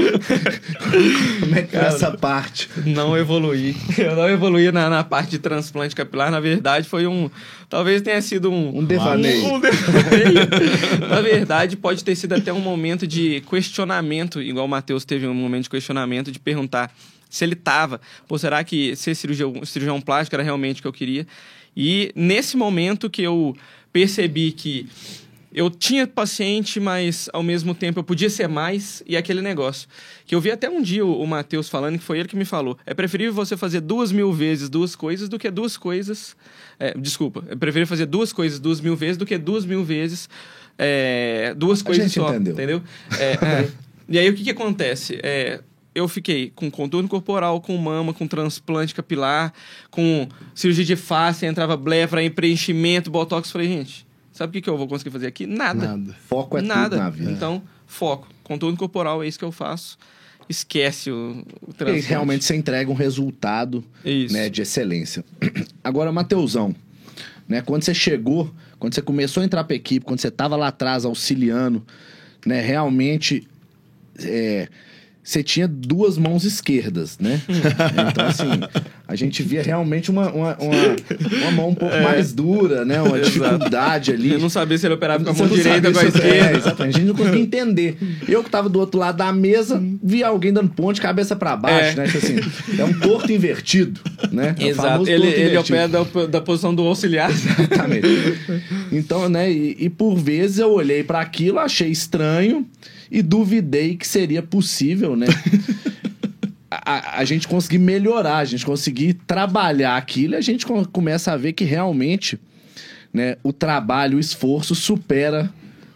[1.38, 2.68] como é que é essa parte?
[2.84, 3.76] Não evoluí.
[3.96, 6.32] Eu não evoluí na, na parte de transplante capilar.
[6.32, 7.30] Na verdade, foi um.
[7.68, 8.78] Talvez tenha sido um.
[8.78, 9.44] Um devaneio.
[9.44, 10.48] Um, um devaneio.
[11.08, 15.34] na verdade, pode ter sido até um momento de questionamento, igual o Matheus teve um
[15.34, 16.92] momento de questionamento, de perguntar
[17.28, 20.92] se ele tava, pô, será que ser cirurgião, cirurgião plástico era realmente o que eu
[20.92, 21.26] queria?
[21.76, 23.56] E nesse momento que eu
[23.92, 24.88] percebi que
[25.52, 29.88] eu tinha paciente, mas ao mesmo tempo eu podia ser mais, e aquele negócio.
[30.26, 32.44] Que eu vi até um dia o, o Matheus falando, que foi ele que me
[32.44, 32.76] falou.
[32.84, 36.36] É preferível você fazer duas mil vezes duas coisas do que duas coisas.
[36.78, 40.28] É, desculpa, é preferível fazer duas coisas duas mil vezes do que duas mil vezes
[40.78, 42.28] é, duas coisas só.
[42.30, 42.52] Entendeu?
[42.52, 42.82] entendeu?
[43.18, 43.32] É,
[43.64, 43.68] é,
[44.08, 45.18] e aí o que, que acontece?
[45.22, 45.60] É,
[45.96, 49.50] eu fiquei com contorno corporal, com mama, com transplante capilar,
[49.90, 53.50] com cirurgia de face, entrava blefra, em preenchimento, botox.
[53.50, 55.46] Falei, gente, sabe o que, que eu vou conseguir fazer aqui?
[55.46, 55.96] Nada.
[55.96, 56.14] Nada.
[56.28, 56.90] Foco é Nada.
[56.90, 57.30] tudo na vida.
[57.30, 58.28] Então, foco.
[58.44, 59.96] Contorno corporal é isso que eu faço.
[60.46, 62.04] Esquece o, o transplante.
[62.04, 63.82] E realmente você entrega um resultado
[64.30, 65.24] né, de excelência.
[65.82, 66.76] Agora, Mateusão,
[67.48, 70.56] né, quando você chegou, quando você começou a entrar para a equipe, quando você estava
[70.56, 71.82] lá atrás auxiliando,
[72.44, 73.48] né, realmente...
[74.18, 74.68] É,
[75.26, 77.40] você tinha duas mãos esquerdas, né?
[78.10, 78.44] então, assim,
[79.08, 82.00] a gente via realmente uma, uma, uma, uma mão um pouco é.
[82.00, 83.02] mais dura, né?
[83.02, 83.32] Uma Exato.
[83.32, 84.34] dificuldade ali.
[84.34, 86.28] Eu não sabia se ele operava com a mão direita ou com a esquerda.
[86.28, 86.96] É, exatamente.
[86.96, 87.98] A gente não conseguia entender.
[88.28, 91.98] Eu que tava do outro lado da mesa, via alguém dando ponte cabeça para baixo,
[91.98, 92.04] é.
[92.04, 92.06] né?
[92.06, 92.36] Tipo assim,
[92.78, 94.54] é um torto invertido, né?
[94.60, 95.08] É Exato.
[95.08, 97.32] Ele, ele opera da, da posição do auxiliar.
[97.32, 98.06] Exatamente.
[98.92, 99.50] Então, né?
[99.50, 102.64] E, e por vezes eu olhei para aquilo, achei estranho
[103.10, 105.26] e duvidei que seria possível, né?
[106.70, 111.36] a, a, gente conseguir melhorar, a gente conseguir trabalhar aquilo e a gente começa a
[111.36, 112.38] ver que realmente
[113.12, 115.52] né, o trabalho, o esforço supera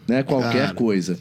[0.07, 0.73] né, qualquer Cara.
[0.73, 1.19] coisa.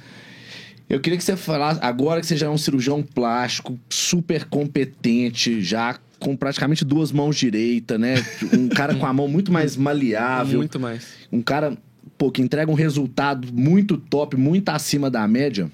[0.89, 5.61] Eu queria que você falasse, agora que você já é um cirurgião plástico, super competente,
[5.61, 8.17] já com praticamente duas mãos direitas, né?
[8.53, 10.59] Um cara com a mão muito mais maleável.
[10.59, 11.07] Muito mais.
[11.31, 11.79] Um cara,
[12.19, 15.71] pô, que entrega um resultado muito top, muito acima da média.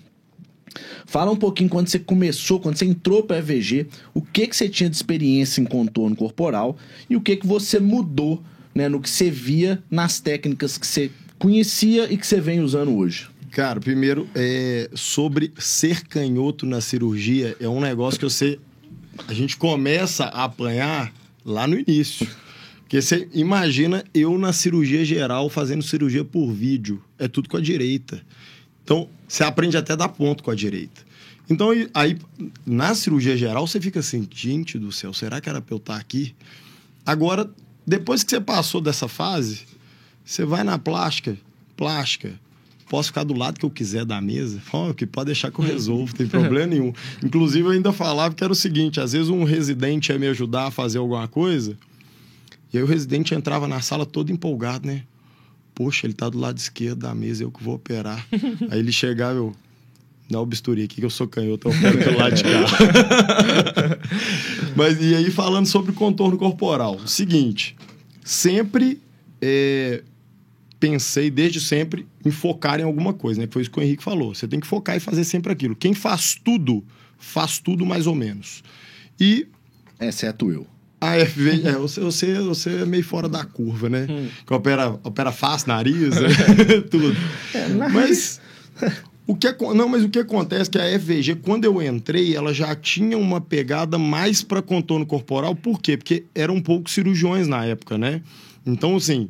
[1.07, 4.57] Fala um pouquinho quando você começou, quando você entrou para a EVG, o que, que
[4.57, 6.77] você tinha de experiência em contorno corporal
[7.09, 8.43] e o que, que você mudou
[8.75, 12.95] né, no que você via nas técnicas que você conhecia e que você vem usando
[12.95, 13.29] hoje?
[13.51, 18.59] Cara, primeiro, é, sobre ser canhoto na cirurgia, é um negócio que você.
[19.27, 21.11] A gente começa a apanhar
[21.43, 22.29] lá no início.
[22.81, 27.03] Porque você imagina eu na cirurgia geral fazendo cirurgia por vídeo.
[27.19, 28.23] É tudo com a direita.
[28.87, 31.05] Então, você aprende até dar ponto com a direita.
[31.51, 32.17] Então, aí,
[32.65, 35.97] na cirurgia geral, você fica assim, gente do céu, será que era pra eu estar
[35.97, 36.37] aqui?
[37.05, 37.51] Agora,
[37.85, 39.63] depois que você passou dessa fase,
[40.25, 41.37] você vai na plástica,
[41.77, 42.39] plástica,
[42.89, 45.65] posso ficar do lado que eu quiser da mesa, oh, que pode deixar que eu
[45.65, 46.93] resolvo, não tem problema nenhum.
[47.25, 50.67] Inclusive, eu ainda falava que era o seguinte: às vezes um residente ia me ajudar
[50.67, 51.77] a fazer alguma coisa,
[52.73, 55.03] e aí o residente entrava na sala todo empolgado, né?
[55.77, 58.27] Poxa, ele tá do lado esquerdo da mesa, eu que vou operar.
[58.71, 59.55] aí ele chegava, eu.
[60.29, 62.49] Dá o bisturi aqui que eu sou canhoto, eu opero pelo lado de cá.
[64.75, 66.99] Mas e aí, falando sobre contorno corporal.
[67.07, 67.77] Seguinte,
[68.25, 69.01] sempre
[69.41, 70.03] é,
[70.81, 73.47] pensei desde sempre em focar em alguma coisa, né?
[73.49, 74.35] Foi isso que o Henrique falou.
[74.35, 75.77] Você tem que focar e fazer sempre aquilo.
[75.77, 76.83] Quem faz tudo,
[77.19, 78.65] faz tudo mais ou menos.
[79.21, 79.47] E.
[80.01, 80.67] Exceto eu.
[81.01, 84.07] A FV, é, você, você, você é meio fora da curva, né?
[84.09, 84.29] Hum.
[84.47, 86.15] Que opera, opera face, nariz,
[86.91, 87.15] tudo.
[87.55, 88.41] É, mas.
[89.27, 92.55] O que, não, mas o que acontece é que a FVG, quando eu entrei, ela
[92.55, 95.55] já tinha uma pegada mais para contorno corporal.
[95.55, 95.97] Por quê?
[95.97, 98.23] Porque eram poucos cirurgiões na época, né?
[98.65, 99.29] Então, assim,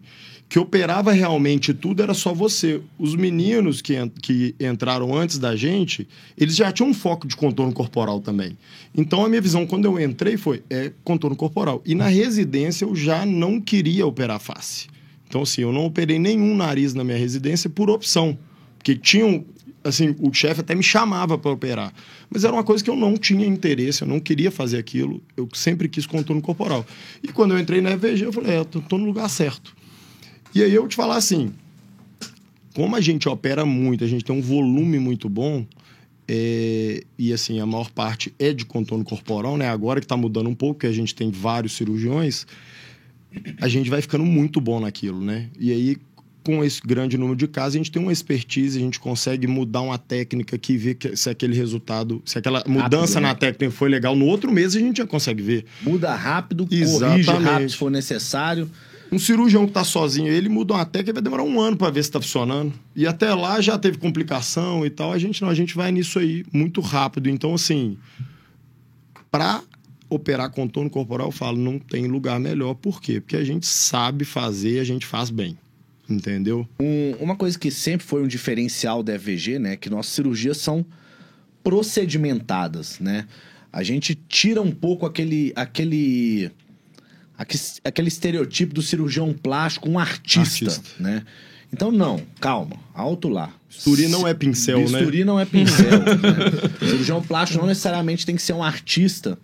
[0.48, 2.80] que operava realmente tudo era só você.
[2.98, 6.06] Os meninos que, que entraram antes da gente,
[6.38, 8.56] eles já tinham um foco de contorno corporal também.
[8.94, 11.82] Então a minha visão quando eu entrei foi é contorno corporal.
[11.84, 14.86] E na residência eu já não queria operar face.
[15.28, 18.38] Então assim, eu não operei nenhum nariz na minha residência por opção,
[18.78, 19.44] porque tinham
[19.82, 21.92] assim, o chefe até me chamava para operar.
[22.28, 25.48] Mas era uma coisa que eu não tinha interesse, eu não queria fazer aquilo, eu
[25.54, 26.84] sempre quis contorno corporal.
[27.22, 29.74] E quando eu entrei na EVG, eu falei, é, eu tô no lugar certo.
[30.56, 31.52] E aí eu te falar assim,
[32.74, 35.66] como a gente opera muito, a gente tem um volume muito bom,
[36.26, 39.68] é, e assim, a maior parte é de contorno corporal, né?
[39.68, 42.46] Agora que está mudando um pouco, que a gente tem vários cirurgiões,
[43.60, 45.50] a gente vai ficando muito bom naquilo, né?
[45.60, 45.98] E aí,
[46.42, 49.82] com esse grande número de casos, a gente tem uma expertise, a gente consegue mudar
[49.82, 53.28] uma técnica que vê que, se aquele resultado, se aquela mudança rápido, né?
[53.28, 55.66] na técnica foi legal, no outro mês a gente já consegue ver.
[55.82, 57.26] Muda rápido, Exatamente.
[57.26, 58.70] corrige rápido se for necessário.
[59.10, 62.02] Um cirurgião que está sozinho, ele muda uma técnica, vai demorar um ano para ver
[62.02, 62.72] se está funcionando.
[62.94, 65.12] E até lá já teve complicação e tal.
[65.12, 67.28] A gente não, a gente vai nisso aí muito rápido.
[67.28, 67.96] Então, assim,
[69.30, 69.62] para
[70.08, 72.74] operar contorno corporal, eu falo, não tem lugar melhor.
[72.74, 73.20] Por quê?
[73.20, 75.56] Porque a gente sabe fazer, a gente faz bem.
[76.08, 76.68] Entendeu?
[76.80, 79.76] Um, uma coisa que sempre foi um diferencial da EVG, né?
[79.76, 80.86] Que nossas cirurgias são
[81.64, 83.26] procedimentadas, né?
[83.72, 86.50] A gente tira um pouco aquele, aquele
[87.38, 90.82] aquele estereotipo do cirurgião plástico, um artista, artista.
[90.98, 91.22] né?
[91.72, 93.52] Então, não, calma, alto lá.
[93.68, 94.98] Bisturi não é pincel, Bisturi né?
[95.00, 95.98] Bisturi não é pincel.
[95.98, 96.88] né?
[96.88, 99.38] Cirurgião plástico não necessariamente tem que ser um artista,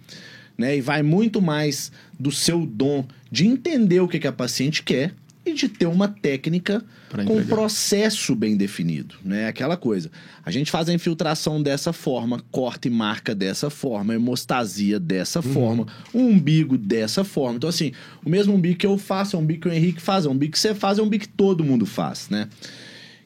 [0.57, 0.77] né?
[0.77, 5.15] E vai muito mais do seu dom de entender o que, que a paciente quer
[5.45, 6.85] e de ter uma técnica
[7.27, 9.49] com um processo bem definido, né?
[9.49, 10.11] Aquela coisa.
[10.45, 15.53] A gente faz a infiltração dessa forma, corta e marca dessa forma, hemostasia dessa uhum.
[15.53, 17.57] forma, um umbigo dessa forma.
[17.57, 17.93] Então, assim,
[18.25, 20.33] o mesmo umbigo que eu faço é um umbigo que o Henrique faz, é um
[20.33, 22.49] umbigo que você faz, é um umbigo que todo mundo faz, né?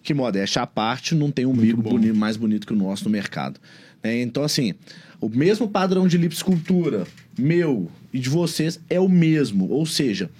[0.03, 3.11] Que modéstia à parte, não tem um umbigo bonito, mais bonito que o nosso no
[3.11, 3.61] mercado.
[4.03, 4.23] Né?
[4.23, 4.75] Então, assim,
[5.21, 9.69] o mesmo padrão de liposcultura, meu e de vocês, é o mesmo.
[9.69, 10.31] Ou seja,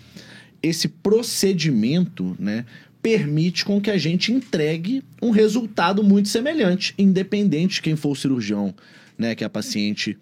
[0.63, 2.65] esse procedimento, né,
[3.03, 8.17] permite com que a gente entregue um resultado muito semelhante, independente de quem for o
[8.17, 8.75] cirurgião,
[9.17, 10.19] né, que a paciente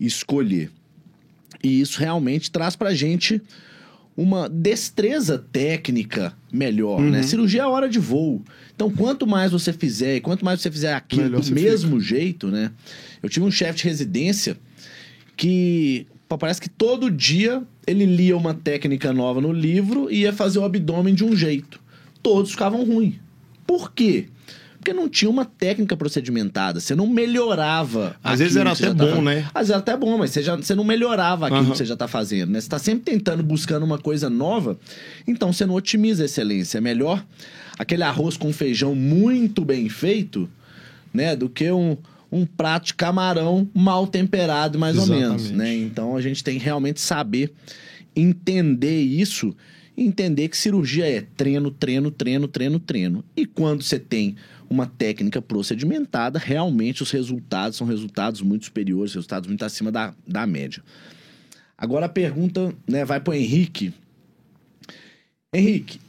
[0.00, 0.70] escolher.
[1.62, 3.40] E isso realmente traz para a gente
[4.16, 7.06] uma destreza técnica melhor, né?
[7.06, 7.12] uhum.
[7.12, 7.22] né?
[7.22, 8.42] Cirurgia é hora de voo.
[8.74, 12.16] Então, quanto mais você fizer, quanto mais você fizer aquilo melhor do mesmo fica.
[12.16, 12.70] jeito, né?
[13.22, 14.56] Eu tive um chefe de residência
[15.36, 20.58] que parece que todo dia ele lia uma técnica nova no livro e ia fazer
[20.58, 21.80] o abdômen de um jeito.
[22.22, 23.14] Todos ficavam ruins.
[23.66, 24.26] Por quê?
[24.78, 26.78] Porque não tinha uma técnica procedimentada.
[26.78, 28.16] Você não melhorava.
[28.22, 29.48] Às vezes era até bom, né?
[29.54, 31.70] Às vezes era até bom, mas você, já, você não melhorava aquilo uhum.
[31.70, 32.60] que você já está fazendo, né?
[32.60, 34.78] Você está sempre tentando, buscando uma coisa nova,
[35.26, 36.78] então você não otimiza a excelência.
[36.78, 37.24] É melhor
[37.78, 40.48] aquele arroz com feijão muito bem feito,
[41.14, 41.34] né?
[41.34, 41.96] Do que um,
[42.34, 45.24] um prato de camarão mal temperado, mais Exatamente.
[45.24, 45.74] ou menos, né?
[45.74, 47.52] Então a gente tem que realmente saber
[48.14, 49.54] entender isso
[49.96, 53.24] entender que cirurgia é treino, treino, treino, treino, treino.
[53.36, 54.36] E quando você tem
[54.68, 60.46] uma técnica procedimentada, realmente os resultados são resultados muito superiores, resultados muito acima da, da
[60.46, 60.82] média.
[61.78, 63.92] Agora a pergunta né, vai para o Henrique.
[65.52, 66.00] Henrique,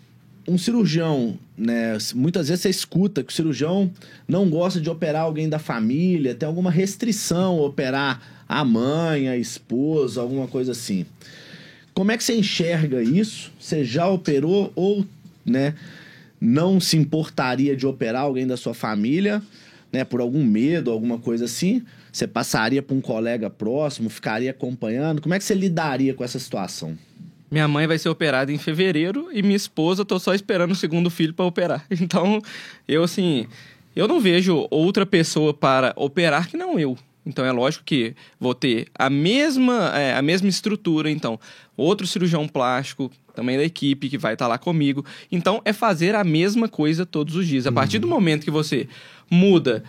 [0.48, 1.98] um cirurgião, né?
[2.14, 3.92] Muitas vezes você escuta que o cirurgião
[4.28, 10.22] não gosta de operar alguém da família, tem alguma restrição operar a mãe, a esposa,
[10.22, 11.06] alguma coisa assim.
[11.94, 13.52] Como é que você enxerga isso?
[13.60, 15.06] Você já operou ou,
[15.46, 15.74] né,
[16.40, 19.42] não se importaria de operar alguém da sua família,
[19.92, 21.82] né, por algum medo, alguma coisa assim?
[22.12, 25.22] Você passaria para um colega próximo, ficaria acompanhando?
[25.22, 26.98] Como é que você lidaria com essa situação?
[27.56, 30.76] Minha mãe vai ser operada em fevereiro e minha esposa, eu tô só esperando o
[30.76, 31.86] segundo filho para operar.
[32.02, 32.42] Então,
[32.86, 33.48] eu assim,
[33.96, 36.98] eu não vejo outra pessoa para operar que não eu.
[37.26, 41.40] Então é lógico que vou ter a mesma, é, a mesma estrutura, então,
[41.78, 45.06] outro cirurgião plástico, também da equipe, que vai estar tá lá comigo.
[45.32, 47.66] Então é fazer a mesma coisa todos os dias.
[47.66, 48.86] A partir do momento que você
[49.32, 49.82] muda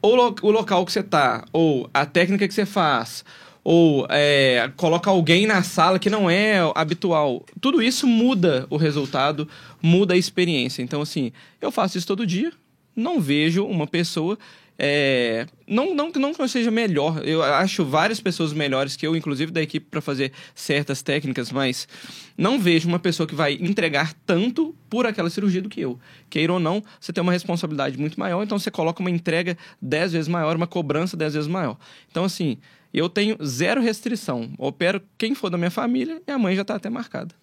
[0.00, 3.22] ou lo o local que você está, ou a técnica que você faz,
[3.62, 7.44] ou é, coloca alguém na sala que não é habitual.
[7.60, 9.48] Tudo isso muda o resultado,
[9.82, 10.82] muda a experiência.
[10.82, 12.52] Então, assim, eu faço isso todo dia,
[12.96, 14.38] não vejo uma pessoa
[14.82, 19.14] é, não, não, não que eu seja melhor, eu acho várias pessoas melhores que eu,
[19.14, 21.86] inclusive da equipe, para fazer certas técnicas, mas
[22.34, 26.00] não vejo uma pessoa que vai entregar tanto por aquela cirurgia do que eu.
[26.30, 30.12] Queira ou não, você tem uma responsabilidade muito maior, então você coloca uma entrega dez
[30.12, 31.76] vezes maior, uma cobrança dez vezes maior.
[32.10, 32.56] Então, assim,
[32.98, 34.50] eu tenho zero restrição.
[34.58, 37.34] Opero quem for da minha família e a mãe já está até marcada.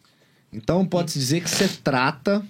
[0.51, 2.43] Então, pode-se dizer que você trata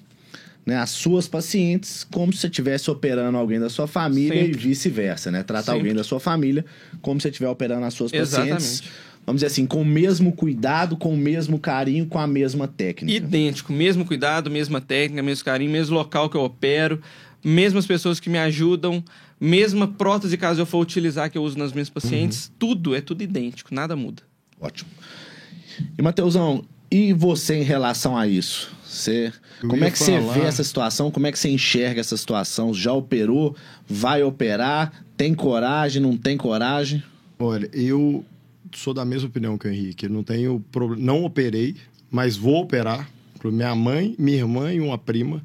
[0.66, 4.60] né, as suas pacientes como se você estivesse operando alguém da sua família Sempre.
[4.60, 5.42] e vice-versa, né?
[5.42, 5.80] Tratar Sempre.
[5.80, 6.66] alguém da sua família
[7.02, 8.54] como se você estiver operando as suas Exatamente.
[8.54, 8.84] pacientes.
[9.26, 13.18] Vamos dizer assim, com o mesmo cuidado, com o mesmo carinho, com a mesma técnica.
[13.18, 17.02] Idêntico, mesmo cuidado, mesma técnica, mesmo carinho, mesmo local que eu opero,
[17.44, 19.04] mesmas pessoas que me ajudam,
[19.39, 22.54] mesma prótese caso eu for utilizar que eu uso nas minhas pacientes, uhum.
[22.60, 24.23] tudo é tudo idêntico, nada muda.
[24.60, 24.89] Ótimo.
[25.97, 28.76] E Mateusão, e você em relação a isso?
[28.84, 30.21] Você, como é que falar...
[30.21, 31.12] você vê essa situação?
[31.12, 32.73] Como é que você enxerga essa situação?
[32.73, 33.56] Já operou?
[33.88, 35.04] Vai operar?
[35.15, 36.02] Tem coragem?
[36.02, 37.04] Não tem coragem?
[37.38, 38.26] Olha, eu
[38.73, 40.08] sou da mesma opinião que o Henrique.
[40.08, 41.04] não tenho problema.
[41.04, 41.76] Não operei,
[42.10, 43.10] mas vou operar.
[43.43, 45.43] Minha mãe, minha irmã e uma prima.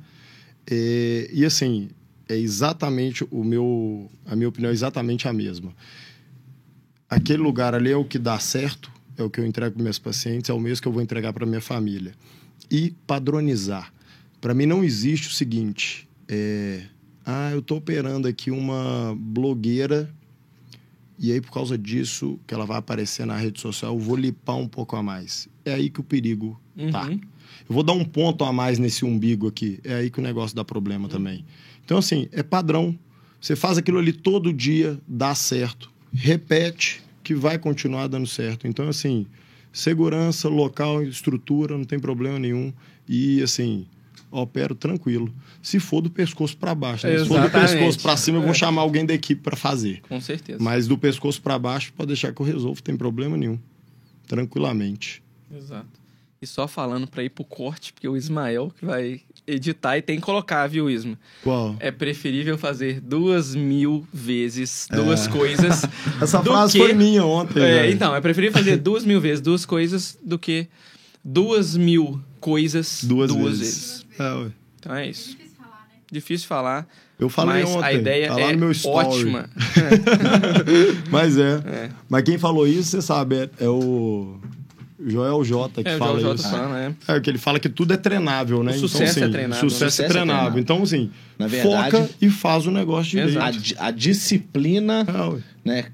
[0.69, 1.29] É...
[1.33, 1.91] E assim,
[2.29, 4.11] é exatamente o meu.
[4.27, 5.73] A minha opinião é exatamente a mesma.
[7.09, 9.99] Aquele lugar ali é o que dá certo, é o que eu entrego para meus
[9.99, 12.15] pacientes, é o mesmo que eu vou entregar para minha família
[12.71, 13.93] e padronizar.
[14.41, 16.83] Para mim não existe o seguinte, é,
[17.25, 20.13] ah, eu estou operando aqui uma blogueira
[21.19, 24.57] e aí por causa disso que ela vai aparecer na rede social, eu vou lipar
[24.57, 25.49] um pouco a mais.
[25.65, 26.83] É aí que o perigo tá.
[26.83, 27.19] uhum.
[27.19, 27.27] tá.
[27.69, 29.79] Eu vou dar um ponto a mais nesse umbigo aqui.
[29.85, 31.11] É aí que o negócio dá problema uhum.
[31.11, 31.45] também.
[31.85, 32.99] Então assim, é padrão.
[33.41, 35.91] Você faz aquilo ali todo dia, dá certo.
[36.13, 38.67] Repete que vai continuar dando certo.
[38.67, 39.27] Então assim,
[39.73, 42.73] Segurança, local, estrutura, não tem problema nenhum.
[43.09, 43.87] E, assim,
[44.31, 45.33] opero tranquilo.
[45.63, 47.07] Se for do pescoço para baixo.
[47.07, 47.19] Né?
[47.19, 48.55] Se for do pescoço para cima, eu vou é.
[48.55, 50.03] chamar alguém da equipe para fazer.
[50.03, 50.63] Com certeza.
[50.63, 53.59] Mas do pescoço para baixo, pode deixar que eu resolvo, não tem problema nenhum.
[54.27, 55.23] Tranquilamente.
[55.51, 56.03] Exato.
[56.41, 60.17] E só falando para ir pro corte, porque o Ismael que vai editar e tem
[60.17, 61.19] que colocar, viu, Isma?
[61.43, 61.77] Qual?
[61.81, 65.31] É preferível fazer duas mil vezes duas é.
[65.31, 65.83] coisas.
[66.21, 66.79] Essa frase que...
[66.79, 67.63] foi minha ontem.
[67.63, 70.69] É, então, é preferível fazer duas mil vezes duas coisas do que
[71.25, 74.05] duas mil coisas duas, duas vezes.
[74.07, 74.07] vezes.
[74.19, 75.31] É, então é isso.
[75.31, 75.97] Difícil falar, né?
[76.11, 76.89] Difícil falar.
[77.19, 77.85] Eu falei mas ontem.
[77.85, 79.49] a ideia tá é ótima.
[81.09, 81.63] mas é.
[81.67, 81.91] é.
[82.09, 84.41] Mas quem falou isso, você sabe, é, é o
[85.07, 86.69] Joel J que é, fala Joel J isso.
[86.69, 86.95] né?
[87.09, 88.73] É, que ele fala que tudo é treinável, né?
[88.73, 89.71] O sucesso então, assim, é treinável.
[89.71, 90.35] Sucesso, sucesso é, treinável.
[90.35, 90.61] é treinável.
[90.61, 93.39] Então, assim, Na verdade, foca e faz o negócio direito.
[93.39, 95.85] A, a disciplina, é, né?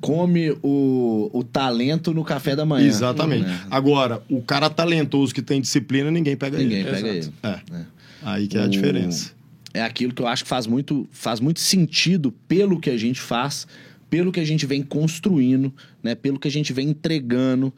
[0.00, 2.86] Come o, o talento no café da manhã.
[2.86, 3.46] Exatamente.
[3.46, 3.60] Né?
[3.70, 6.86] Agora, o cara talentoso que tem disciplina, ninguém pega ninguém ele.
[6.86, 7.34] Ninguém pega Exato.
[7.42, 7.54] ele.
[7.72, 7.80] É.
[7.80, 7.84] é.
[8.24, 9.32] Aí que é a diferença.
[9.72, 13.20] É aquilo que eu acho que faz muito, faz muito sentido pelo que a gente
[13.20, 13.66] faz,
[14.08, 15.72] pelo que a gente vem construindo,
[16.02, 16.14] né?
[16.14, 17.72] Pelo que a gente vem entregando.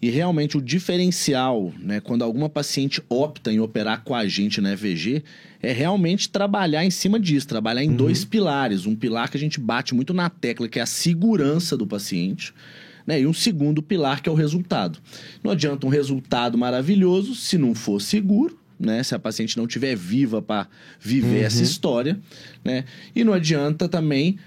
[0.00, 4.72] E realmente o diferencial, né, quando alguma paciente opta em operar com a gente na
[4.72, 5.24] EVG,
[5.60, 7.96] é realmente trabalhar em cima disso, trabalhar em uhum.
[7.96, 8.86] dois pilares.
[8.86, 12.54] Um pilar que a gente bate muito na tecla, que é a segurança do paciente,
[13.04, 15.00] né, e um segundo pilar que é o resultado.
[15.42, 19.02] Não adianta um resultado maravilhoso se não for seguro, né?
[19.02, 20.68] Se a paciente não estiver viva para
[21.00, 21.46] viver uhum.
[21.46, 22.20] essa história,
[22.64, 22.84] né?
[23.16, 24.38] E não adianta também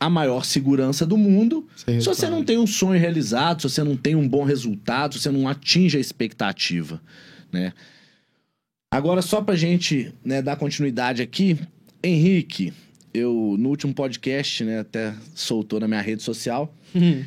[0.00, 1.68] a maior segurança do mundo.
[1.76, 5.20] Se você não tem um sonho realizado, se você não tem um bom resultado, se
[5.20, 7.00] você não atinge a expectativa,
[7.52, 7.74] né?
[8.90, 11.56] Agora, só pra gente né, dar continuidade aqui,
[12.02, 12.72] Henrique,
[13.12, 17.22] eu no último podcast, né, até soltou na minha rede social, uhum.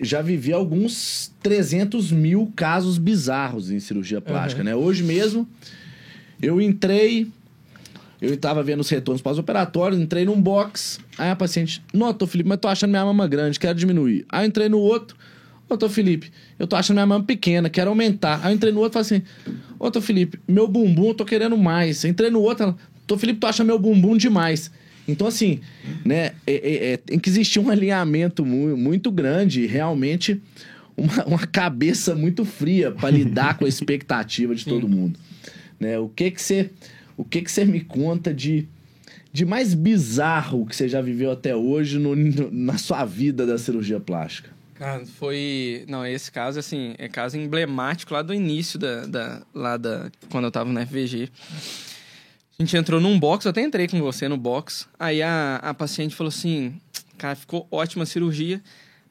[0.00, 4.66] já vivi alguns 300 mil casos bizarros em cirurgia plástica, uhum.
[4.66, 4.76] né?
[4.76, 5.48] Hoje mesmo,
[6.40, 7.28] Eu entrei,
[8.20, 12.58] eu estava vendo os retornos pós-operatórios, entrei num box, aí a paciente, nota, Felipe, mas
[12.58, 14.24] tô achando minha mama grande, quero diminuir.
[14.28, 15.16] Aí eu entrei no outro,
[15.68, 18.40] ô, Felipe, eu tô achando minha mama pequena, quero aumentar.
[18.42, 21.56] Aí eu entrei no outro e falei assim, ô, Felipe, meu bumbum eu tô querendo
[21.56, 22.04] mais.
[22.04, 24.70] entrei no outro, ela, tô, Felipe, tô achando meu bumbum demais.
[25.08, 25.60] Então, assim,
[26.04, 30.40] né, é, é, é, tem que existir um alinhamento muito, muito grande, realmente
[30.96, 35.18] uma, uma cabeça muito fria para lidar com a expectativa de todo mundo.
[35.78, 35.98] Né?
[35.98, 36.70] O que que você
[37.16, 38.68] o que que você me conta de,
[39.32, 43.58] de mais bizarro que você já viveu até hoje no, no, na sua vida da
[43.58, 44.50] cirurgia plástica?
[44.74, 45.84] Cara, foi.
[45.88, 49.06] Não, esse caso, assim, é caso emblemático lá do início da.
[49.06, 50.10] da lá da.
[50.30, 51.30] Quando eu tava na FVG.
[52.58, 54.86] A gente entrou num box, eu até entrei com você no box.
[54.98, 56.78] Aí a, a paciente falou assim:
[57.16, 58.62] Cara, ficou ótima a cirurgia,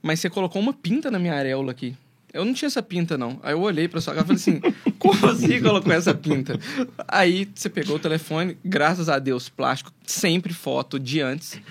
[0.02, 1.96] mas você colocou uma pinta na minha areola aqui.
[2.36, 3.40] Eu não tinha essa pinta, não.
[3.42, 6.60] Aí eu olhei pra sua cara e falei assim: como assim colocou essa pinta?
[7.08, 11.62] Aí você pegou o telefone, graças a Deus, plástico, sempre foto de antes.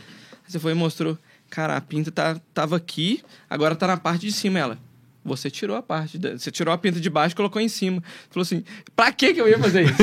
[0.49, 1.19] Você foi e mostrou:
[1.51, 4.59] cara, a pinta tá, tava aqui, agora tá na parte de cima.
[4.59, 4.79] Ela,
[5.23, 8.03] você tirou a parte, de, você tirou a pinta de baixo e colocou em cima.
[8.31, 8.65] Falou assim:
[8.97, 9.95] pra que que eu ia fazer isso?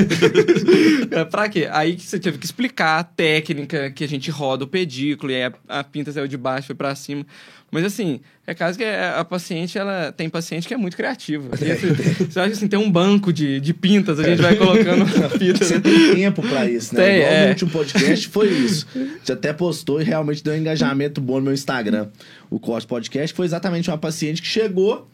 [1.32, 1.68] Pra quê?
[1.72, 5.43] Aí você teve que explicar a técnica que a gente roda o pedículo, e aí
[5.68, 7.26] a, a pinta saiu de baixo, foi pra cima.
[7.72, 11.50] Mas assim, é caso que a paciente, ela tem paciente que é muito criativa.
[11.56, 15.64] Você acha assim, tem um banco de, de pintas, a gente vai colocando a fita.
[15.64, 17.04] Você tem tempo pra isso, né?
[17.04, 17.44] Tem, Igual é.
[17.44, 18.88] no último podcast foi isso.
[19.24, 22.08] Você até postou e realmente deu um engajamento bom no meu Instagram.
[22.50, 25.08] O Corte Podcast foi exatamente uma paciente que chegou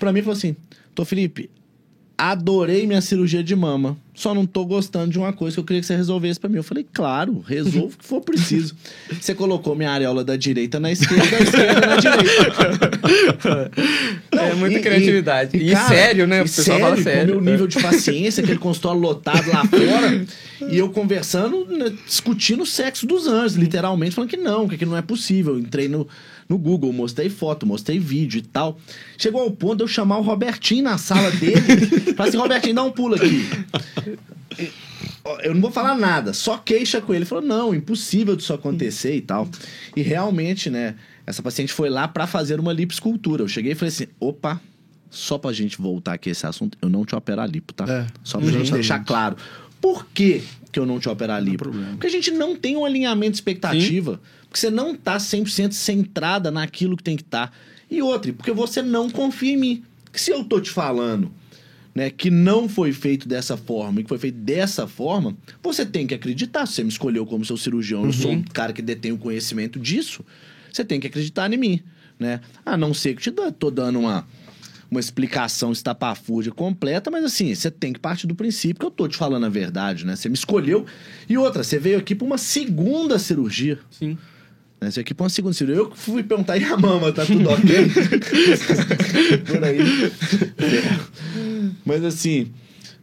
[0.00, 0.56] pra mim e falou assim:
[0.94, 1.50] Tô Felipe,
[2.16, 3.96] adorei minha cirurgia de mama.
[4.14, 6.56] Só não tô gostando de uma coisa que eu queria que você resolvesse para mim.
[6.56, 8.76] Eu falei, claro, resolvo o que for preciso.
[9.20, 13.70] Você colocou minha areola da direita na esquerda, da esquerda na direita.
[14.32, 15.56] Não, é muita e, criatividade.
[15.56, 16.42] E, e, cara, sério, né?
[16.42, 17.34] O pessoal sério, fala sério.
[17.34, 20.24] Com o meu nível de paciência, aquele consultório lotado lá fora,
[20.70, 24.92] e eu conversando, né, discutindo o sexo dos anjos, literalmente, falando que não, que aquilo
[24.92, 25.54] não é possível.
[25.54, 26.06] Eu entrei no
[26.48, 28.78] no Google, mostrei foto, mostrei vídeo e tal.
[29.16, 31.60] Chegou ao ponto de eu chamar o Robertinho na sala dele.
[32.16, 33.48] Falei assim, Robertinho, dá um pulo aqui.
[35.42, 37.20] Eu não vou falar nada, só queixa com ele.
[37.20, 39.48] Ele falou, não, impossível disso acontecer e tal.
[39.96, 43.42] E realmente, né, essa paciente foi lá para fazer uma liposcultura.
[43.42, 44.60] Eu cheguei e falei assim, opa,
[45.10, 47.84] só pra gente voltar aqui esse assunto, eu não te operar lipo, tá?
[47.90, 49.36] É, só pra gente deixar claro.
[49.80, 50.42] Por que,
[50.72, 51.70] que eu não te operar lipo?
[51.92, 54.14] Porque a gente não tem um alinhamento de expectativa.
[54.14, 54.43] Sim.
[54.54, 57.48] Porque você não tá 100% centrada naquilo que tem que estar.
[57.48, 57.52] Tá.
[57.90, 59.84] E outra, porque você não confia em mim.
[60.12, 61.32] Que se eu tô te falando
[61.92, 66.06] né, que não foi feito dessa forma e que foi feito dessa forma, você tem
[66.06, 66.66] que acreditar.
[66.66, 68.06] Você me escolheu como seu cirurgião, uhum.
[68.06, 68.44] eu sou um uhum.
[68.52, 70.24] cara que detém o conhecimento disso.
[70.72, 71.80] Você tem que acreditar em mim,
[72.16, 72.40] né?
[72.64, 74.24] A não ser que eu te tô dando uma
[74.88, 79.08] uma explicação estapafúrdia completa, mas assim, você tem que partir do princípio que eu tô
[79.08, 80.14] te falando a verdade, né?
[80.14, 80.86] Você me escolheu.
[81.28, 83.80] E outra, você veio aqui para uma segunda cirurgia.
[83.90, 84.16] Sim.
[84.84, 84.90] Né?
[84.90, 85.82] Você veio aqui para uma segunda cirurgia.
[85.82, 87.88] Eu fui perguntar, e a mama, tá tudo ok?
[89.46, 89.78] Por aí.
[91.84, 92.52] Mas assim,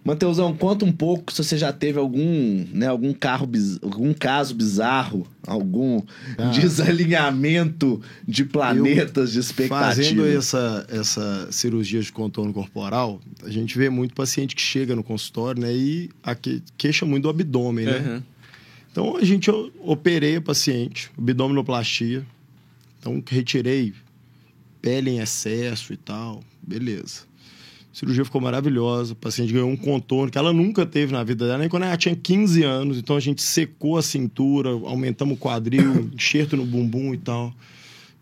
[0.03, 3.47] Mateusão, conta um pouco se você já teve algum, né, algum carro,
[3.83, 6.01] algum caso bizarro, algum
[6.39, 6.45] ah.
[6.45, 9.93] desalinhamento de planetas, Eu, de expectativa.
[9.93, 15.03] Fazendo essa, essa cirurgia de contorno corporal, a gente vê muito paciente que chega no
[15.03, 17.97] consultório, né, e aqui, queixa muito do abdômen, né?
[17.99, 18.21] Uhum.
[18.91, 22.25] Então a gente operei a paciente, abdominoplastia.
[22.99, 23.93] Então retirei
[24.81, 27.21] pele em excesso e tal, beleza.
[27.91, 29.13] A cirurgia ficou maravilhosa.
[29.13, 31.97] O paciente ganhou um contorno que ela nunca teve na vida dela, nem quando ela
[31.97, 32.97] tinha 15 anos.
[32.97, 37.53] Então a gente secou a cintura, aumentamos o quadril, enxerto no bumbum e tal.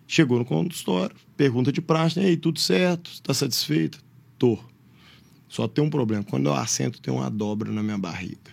[0.07, 3.11] Chegou no consultório, pergunta de praxe, e aí, tudo certo?
[3.11, 3.99] Está satisfeita?
[4.39, 4.57] Tô.
[5.47, 6.23] Só tem um problema.
[6.23, 8.49] Quando eu assento, tem uma dobra na minha barriga.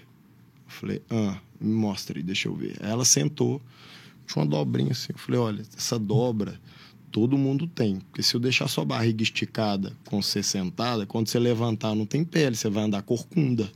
[0.66, 2.76] Eu falei, ah, me mostra aí, deixa eu ver.
[2.80, 3.60] Aí ela sentou,
[4.26, 5.12] tinha uma dobrinha assim.
[5.12, 6.60] Eu falei, olha, essa dobra
[7.10, 8.00] todo mundo tem.
[8.00, 12.24] Porque se eu deixar sua barriga esticada com você sentada, quando você levantar não tem
[12.24, 13.70] pele, você vai andar corcunda.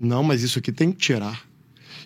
[0.00, 1.46] Não, mas isso aqui tem que tirar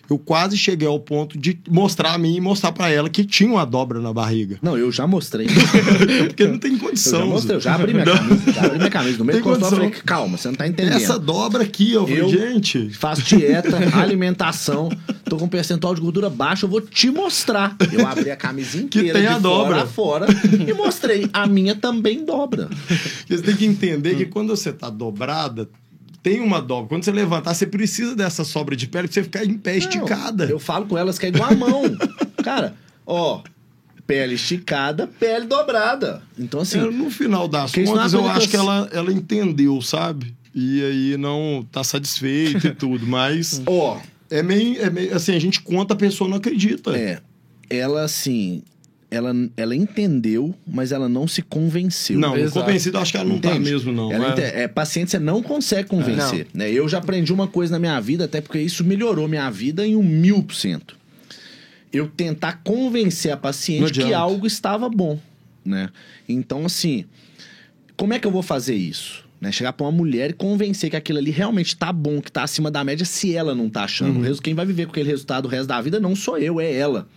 [0.09, 3.49] eu quase cheguei ao ponto de mostrar a mim e mostrar para ela que tinha
[3.49, 4.57] uma dobra na barriga.
[4.61, 5.47] Não, eu já mostrei.
[6.27, 7.19] Porque não tem condição.
[7.19, 8.51] Eu já mostrei, eu já abri minha camisa.
[8.53, 9.17] Já abri minha camisa.
[9.17, 10.95] No meio do eu falei, calma, você não tá entendendo.
[10.95, 12.89] Essa dobra aqui, eu falei, gente...
[12.91, 14.89] faço dieta, alimentação,
[15.25, 17.75] tô com um percentual de gordura baixo, eu vou te mostrar.
[17.91, 19.85] Eu abri a camisa inteira que tem a dobra.
[19.85, 20.27] fora
[20.67, 21.29] e mostrei.
[21.33, 22.69] A minha também dobra.
[23.27, 25.69] Você tem que entender que quando você tá dobrada,
[26.23, 26.89] tem uma dobra.
[26.89, 29.77] Quando você levantar, você precisa dessa sobra de pele pra você ficar em pé Não,
[29.77, 30.45] esticada.
[30.45, 31.83] Eu falo com elas que é igual a mão.
[32.43, 33.41] Cara, ó,
[34.05, 36.21] pele esticada, pele dobrada.
[36.37, 36.79] Então, assim.
[36.79, 40.35] É, no final das contas, eu acho que ela, ela entendeu, sabe?
[40.59, 45.39] e aí não tá satisfeito e tudo, mas Ó, é meio, é meio assim, a
[45.39, 46.97] gente conta, a pessoa não acredita.
[46.97, 47.21] é.
[47.69, 48.63] Ela, assim,
[49.09, 52.19] ela, ela entendeu, mas ela não se convenceu.
[52.19, 52.59] Não, Exato.
[52.65, 53.71] convencido, acho que ela não tá Entende?
[53.71, 54.11] mesmo, não.
[54.11, 54.31] Ela é.
[54.31, 56.47] ente- é, paciente, você não consegue convencer.
[56.53, 56.69] Né?
[56.71, 59.95] Eu já aprendi uma coisa na minha vida, até porque isso melhorou minha vida em
[59.95, 60.95] um mil por cento.
[61.91, 65.17] Eu tentar convencer a Não paciente que algo estava bom.
[65.63, 65.89] Né?
[66.27, 67.05] Então, assim,
[67.95, 69.25] como é que eu vou fazer isso?
[69.39, 69.51] Né?
[69.53, 72.69] Chegar pra uma mulher e convencer que aquilo ali realmente tá bom, que tá acima
[72.69, 74.15] da média, se ela não tá achando.
[74.15, 74.19] Uhum.
[74.19, 76.59] O resto- Quem vai viver com aquele resultado o resto da vida não sou eu,
[76.59, 77.07] é ela.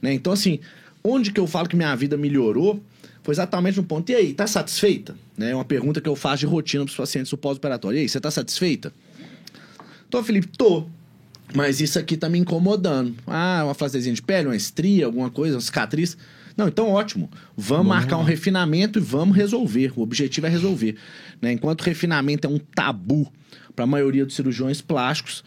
[0.00, 0.14] Né?
[0.14, 0.60] Então, assim,
[1.06, 2.82] onde que eu falo que minha vida melhorou
[3.22, 4.10] foi exatamente no ponto.
[4.10, 5.16] E aí, tá satisfeita?
[5.36, 5.50] Né?
[5.50, 7.98] É uma pergunta que eu faço de rotina pros pacientes do pós-operatório.
[7.98, 8.92] E aí, você tá satisfeita?
[10.08, 10.86] Tô, Felipe, tô.
[11.54, 13.14] Mas isso aqui tá me incomodando.
[13.26, 16.16] Ah, uma flacidez de pele, uma estria, alguma coisa, uma cicatriz.
[16.56, 17.30] Não, então ótimo.
[17.56, 19.92] Vamos marcar um refinamento e vamos resolver.
[19.96, 20.96] O objetivo é resolver.
[21.40, 21.52] Né?
[21.52, 23.30] Enquanto o refinamento é um tabu
[23.74, 25.44] para a maioria dos cirurgiões plásticos,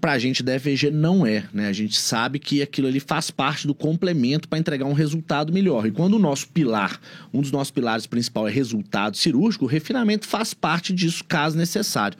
[0.00, 1.44] para a gente da FVG não é.
[1.52, 1.68] Né?
[1.68, 5.86] A gente sabe que aquilo ali faz parte do complemento para entregar um resultado melhor.
[5.86, 7.00] E quando o nosso pilar,
[7.32, 12.18] um dos nossos pilares principal é resultado cirúrgico, o refinamento faz parte disso, caso necessário.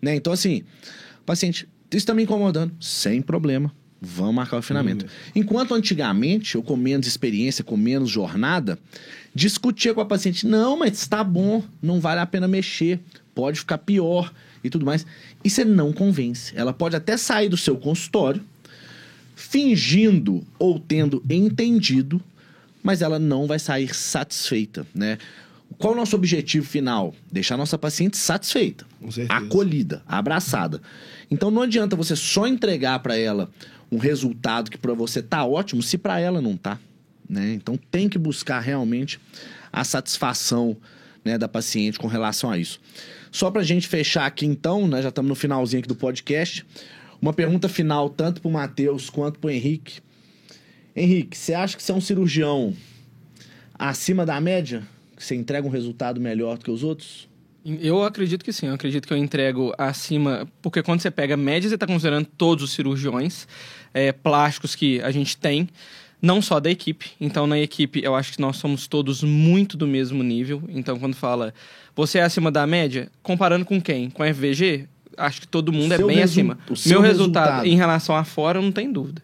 [0.00, 0.14] Né?
[0.14, 0.62] Então, assim,
[1.26, 3.72] paciente, isso está me incomodando, sem problema.
[4.00, 5.06] Vamos marcar o refinamento.
[5.34, 8.78] Enquanto antigamente, eu com menos experiência, com menos jornada,
[9.34, 13.00] discutia com a paciente: não, mas está bom, não vale a pena mexer,
[13.34, 14.30] pode ficar pior
[14.62, 15.06] e tudo mais.
[15.44, 16.52] E você não convence.
[16.56, 18.42] Ela pode até sair do seu consultório,
[19.36, 22.20] fingindo ou tendo entendido,
[22.82, 25.18] mas ela não vai sair satisfeita, né?
[25.78, 27.14] Qual o nosso objetivo final?
[27.30, 28.86] Deixar a nossa paciente satisfeita,
[29.28, 30.80] acolhida, abraçada.
[31.30, 33.50] Então não adianta você só entregar para ela
[33.90, 36.78] um resultado que para você tá ótimo, se para ela não tá,
[37.28, 37.54] né?
[37.54, 39.20] Então tem que buscar realmente
[39.72, 40.76] a satisfação
[41.24, 42.80] né, da paciente com relação a isso.
[43.34, 46.64] Só para a gente fechar aqui então, né, já estamos no finalzinho aqui do podcast.
[47.20, 49.98] Uma pergunta final tanto para o Matheus quanto para o Henrique.
[50.94, 52.72] Henrique, você acha que você é um cirurgião
[53.76, 54.84] acima da média?
[55.16, 57.28] Que você entrega um resultado melhor do que os outros?
[57.64, 61.68] Eu acredito que sim, eu acredito que eu entrego acima, porque quando você pega média,
[61.68, 63.48] você está considerando todos os cirurgiões
[63.92, 65.68] é, plásticos que a gente tem,
[66.24, 67.10] não só da equipe.
[67.20, 70.62] Então, na equipe, eu acho que nós somos todos muito do mesmo nível.
[70.68, 71.52] Então, quando fala
[71.94, 74.10] você é acima da média, comparando com quem?
[74.10, 74.88] Com a FVG?
[75.16, 76.58] Acho que todo mundo é bem resu- acima.
[76.68, 77.66] o Meu resultado, resultado.
[77.66, 79.22] em relação a fora, não tem dúvida.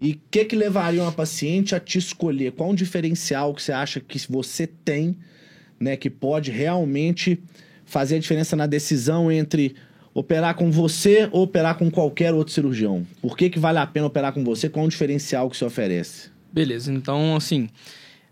[0.00, 2.52] E o que, que levaria uma paciente a te escolher?
[2.52, 5.16] Qual um diferencial que você acha que você tem,
[5.78, 7.38] né, que pode realmente
[7.84, 9.74] fazer a diferença na decisão entre
[10.14, 13.04] operar com você ou operar com qualquer outro cirurgião?
[13.20, 14.68] Por que, que vale a pena operar com você?
[14.68, 16.30] Qual é o diferencial que você oferece?
[16.52, 17.68] Beleza, então assim,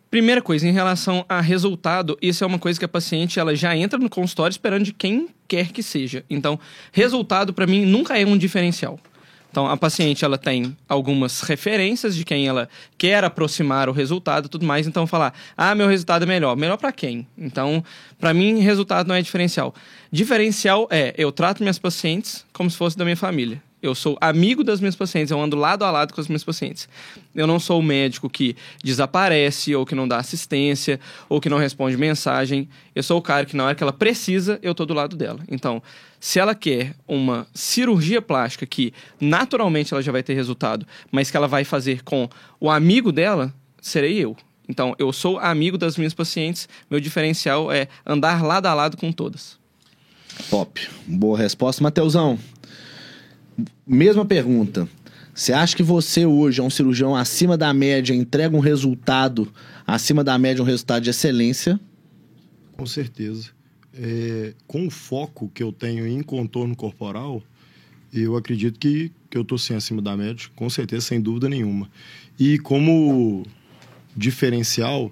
[0.09, 3.76] primeira coisa, em relação a resultado, isso é uma coisa que a paciente ela já
[3.76, 6.24] entra no consultório esperando de quem quer que seja.
[6.30, 6.59] Então,
[6.93, 9.01] resultado para mim nunca é um diferencial.
[9.53, 14.64] Então, a paciente ela tem algumas referências de quem ela quer aproximar o resultado tudo
[14.64, 14.86] mais.
[14.86, 16.57] Então, falar, ah, meu resultado é melhor.
[16.57, 17.28] Melhor para quem?
[17.36, 17.84] Então,
[18.18, 19.74] para mim, resultado não é diferencial.
[20.11, 23.62] Diferencial é eu trato minhas pacientes como se fosse da minha família.
[23.83, 26.89] Eu sou amigo das minhas pacientes, eu ando lado a lado com as minhas pacientes.
[27.35, 31.59] Eu não sou o médico que desaparece, ou que não dá assistência, ou que não
[31.59, 32.68] responde mensagem.
[32.95, 35.41] Eu sou o cara que, na hora que ela precisa, eu tô do lado dela.
[35.51, 35.83] Então,
[36.20, 41.37] se ela quer uma cirurgia plástica que naturalmente ela já vai ter resultado, mas que
[41.37, 42.28] ela vai fazer com
[42.61, 44.37] o amigo dela, serei eu.
[44.68, 49.11] Então, eu sou amigo das minhas pacientes, meu diferencial é andar lado a lado com
[49.11, 49.61] todas.
[50.49, 50.80] Top.
[51.07, 51.83] Boa resposta.
[51.83, 52.39] Mateusão,
[53.86, 54.88] mesma pergunta.
[55.34, 59.50] Você acha que você hoje é um cirurgião acima da média, entrega um resultado
[59.86, 61.80] acima da média, um resultado de excelência?
[62.72, 63.50] Com certeza.
[63.94, 67.42] É, com o foco que eu tenho em contorno corporal,
[68.12, 71.90] eu acredito que, que eu estou sim acima da média, com certeza, sem dúvida nenhuma.
[72.38, 73.44] E como
[74.14, 75.11] diferencial,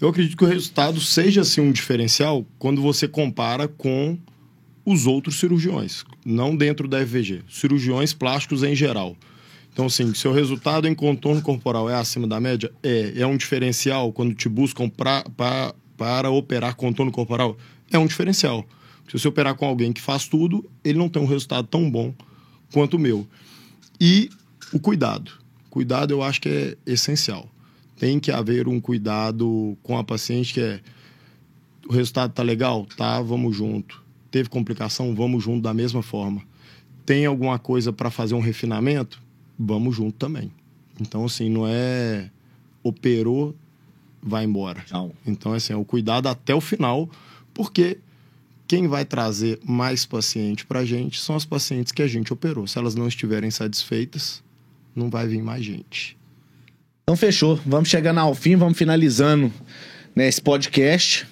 [0.00, 4.18] eu acredito que o resultado seja assim um diferencial quando você compara com
[4.84, 9.16] os outros cirurgiões, não dentro da FVG, cirurgiões plásticos em geral.
[9.72, 12.72] Então, assim, seu resultado em contorno corporal é acima da média?
[12.82, 13.12] É.
[13.16, 17.56] É um diferencial quando te buscam pra, pra, para operar contorno corporal?
[17.90, 18.66] É um diferencial.
[19.06, 22.12] Se você operar com alguém que faz tudo, ele não tem um resultado tão bom
[22.72, 23.26] quanto o meu.
[24.00, 24.30] E
[24.72, 25.32] o cuidado.
[25.68, 27.48] Cuidado eu acho que é essencial.
[27.96, 30.80] Tem que haver um cuidado com a paciente que é
[31.90, 32.86] o resultado tá legal?
[32.96, 34.00] Tá, vamos junto.
[34.30, 35.14] Teve complicação?
[35.14, 36.42] Vamos junto da mesma forma.
[37.04, 39.20] Tem alguma coisa para fazer um refinamento?
[39.58, 40.50] Vamos junto também.
[41.00, 42.30] Então, assim, não é
[42.82, 43.54] operou,
[44.22, 44.80] vai embora.
[44.86, 45.12] Tchau.
[45.26, 47.08] Então, assim, é o cuidado até o final,
[47.52, 47.98] porque
[48.70, 52.66] quem vai trazer mais paciente para a gente são as pacientes que a gente operou.
[52.66, 54.42] Se elas não estiverem satisfeitas,
[54.94, 56.16] não vai vir mais gente.
[57.02, 57.58] Então fechou.
[57.66, 59.52] Vamos chegando ao fim, vamos finalizando
[60.14, 61.26] né, esse podcast.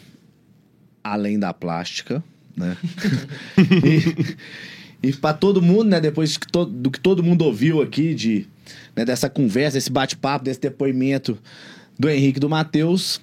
[1.04, 2.24] Além da plástica,
[2.58, 2.76] né?
[3.84, 4.36] e
[5.02, 8.46] e para todo mundo, né, depois que to, do que todo mundo ouviu aqui, de,
[8.96, 11.38] né, dessa conversa, desse bate-papo, desse depoimento
[11.98, 13.20] do Henrique do Matheus,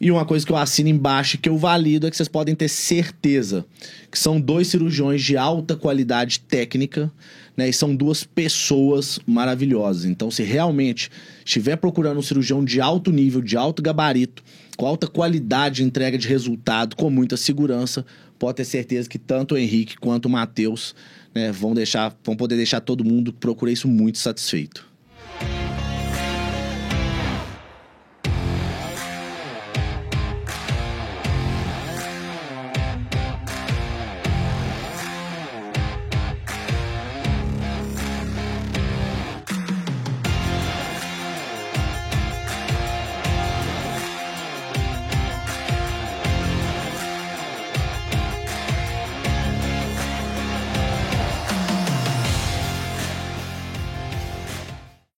[0.00, 2.68] e uma coisa que eu assino embaixo que eu valido é que vocês podem ter
[2.68, 3.64] certeza
[4.10, 7.10] que são dois cirurgiões de alta qualidade técnica,
[7.56, 7.70] né?
[7.70, 10.04] E são duas pessoas maravilhosas.
[10.04, 11.10] Então, se realmente
[11.42, 14.44] estiver procurando um cirurgião de alto nível, de alto gabarito,
[14.76, 18.04] com alta qualidade de entrega de resultado, com muita segurança,
[18.38, 20.94] pode ter certeza que tanto o Henrique quanto o Matheus
[21.34, 24.86] né, vão deixar, vão poder deixar todo mundo que procura isso muito satisfeito.